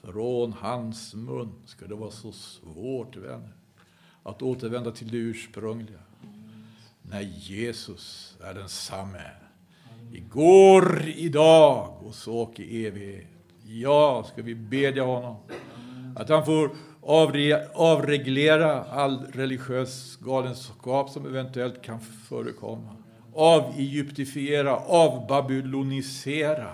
från 0.02 0.54
hans 0.54 1.14
mun. 1.14 1.52
Ska 1.66 1.88
det 1.88 1.96
vara 1.96 2.12
så 2.12 2.32
svårt, 2.32 3.16
vänner, 3.16 3.54
att 4.24 4.42
återvända 4.42 4.92
till 4.92 5.08
det 5.08 5.18
ursprungliga? 5.18 6.00
när 7.04 7.22
Jesus 7.22 8.38
är 8.44 8.54
densamme. 8.54 9.32
Igår, 10.16 11.03
idag 11.16 11.93
och 12.05 12.16
så 12.16 12.38
och 12.38 12.59
i 12.59 12.86
evighet. 12.86 13.28
Ja, 13.64 14.26
ska 14.32 14.41
vi 14.41 14.55
bedja 14.55 15.03
honom 15.03 15.36
att 16.16 16.30
han 16.30 16.45
får 16.45 16.72
avre, 17.01 17.68
avreglera 17.74 18.84
all 18.84 19.26
religiös 19.32 20.16
galenskap 20.16 21.09
som 21.09 21.26
eventuellt 21.26 21.82
kan 21.82 21.99
förekomma. 21.99 22.95
Avegyptifiera, 23.34 24.76
avbabylonisera 24.76 26.70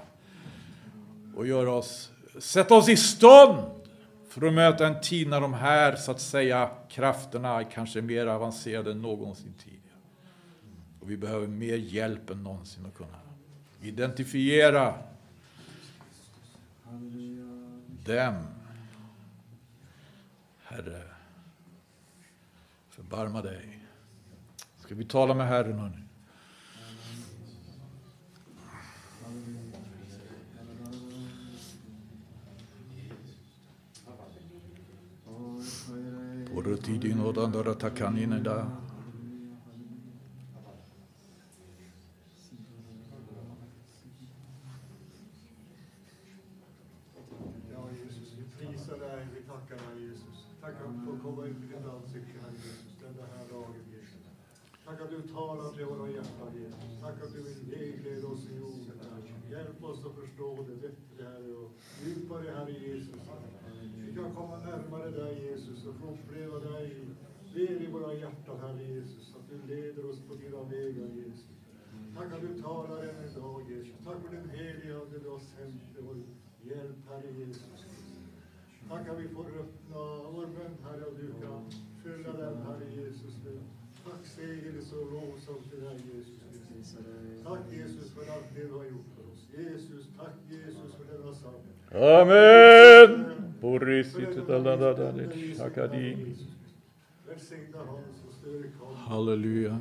och 1.36 1.48
göra 1.48 1.72
oss, 1.72 2.12
sätta 2.40 2.76
oss 2.76 2.90
i 2.90 2.98
stånd 2.98 3.58
för 4.30 4.48
att 4.48 4.54
möta 4.54 4.88
en 4.88 5.02
tid 5.02 5.28
när 5.30 5.42
de 5.42 5.54
här, 5.54 5.96
så 5.96 6.12
att 6.12 6.22
säga, 6.22 6.70
krafterna 6.90 7.60
är 7.60 7.72
kanske 7.72 8.02
mer 8.02 8.28
avancerade 8.28 8.92
än 8.92 9.02
någonsin 9.02 9.54
tidigare. 9.64 9.80
Och 11.00 11.12
vi 11.12 11.18
behöver 11.18 11.48
mer 11.48 11.76
hjälp 11.76 12.30
än 12.30 12.44
någonsin 12.44 12.86
att 12.86 12.98
kunna 12.98 13.29
identifiera 13.82 15.04
dem. 18.06 18.36
Herre, 20.64 21.04
förbarma 22.90 23.42
dig. 23.42 23.80
Ska 24.78 24.96
vi 24.96 25.06
tala 25.06 25.34
med 25.34 25.48
Herren 25.48 25.80
hörni? 25.80 26.04
Porotidin 36.54 37.20
odandara 37.22 37.74
takanina 37.74 38.40
da. 38.40 38.50
Ja, 38.56 38.68
Jesus, 38.68 38.89
tackar 95.60 95.88
dig. 95.88 96.36
Halleluja. 98.96 99.80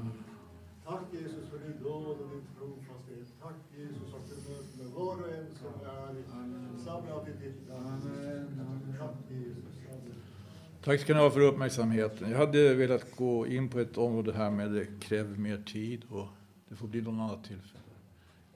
Tack 0.85 1.03
Jesus 1.12 1.49
för 1.51 1.59
din 1.59 1.76
nåd 1.83 2.20
och 2.20 2.29
din 2.31 2.43
trofasthet. 2.59 3.29
Tack 3.43 3.55
Jesus 3.76 4.14
att 4.14 4.29
du 4.29 4.37
möter 4.53 4.79
med 4.79 4.93
var 4.93 5.22
och 5.22 5.35
en 5.35 5.47
som 5.55 5.72
är 5.87 6.85
samlad 6.85 7.29
i 7.29 7.45
ditt 7.45 7.68
namn. 7.68 8.95
Tack 8.99 9.16
Jesus. 9.31 9.64
Tack 10.85 11.01
ska 11.01 11.14
ni 11.14 11.20
ha 11.20 11.31
för 11.31 11.41
uppmärksamheten. 11.41 12.31
Jag 12.31 12.39
hade 12.39 12.74
velat 12.74 13.16
gå 13.16 13.47
in 13.47 13.68
på 13.68 13.79
ett 13.79 13.99
område 13.99 14.33
här 14.33 14.51
med 14.51 14.72
det 14.72 14.87
kräver 15.01 15.37
mer 15.37 15.62
tid 15.66 16.05
och 16.11 16.26
det 16.68 16.76
får 16.76 16.89
bli 16.89 17.03
någon 17.03 17.20
annat 17.20 17.45
tillfälle. 17.45 17.85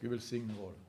Gud 0.01 0.11
välsigne 0.11 0.55
var 0.61 0.67
och 0.67 0.82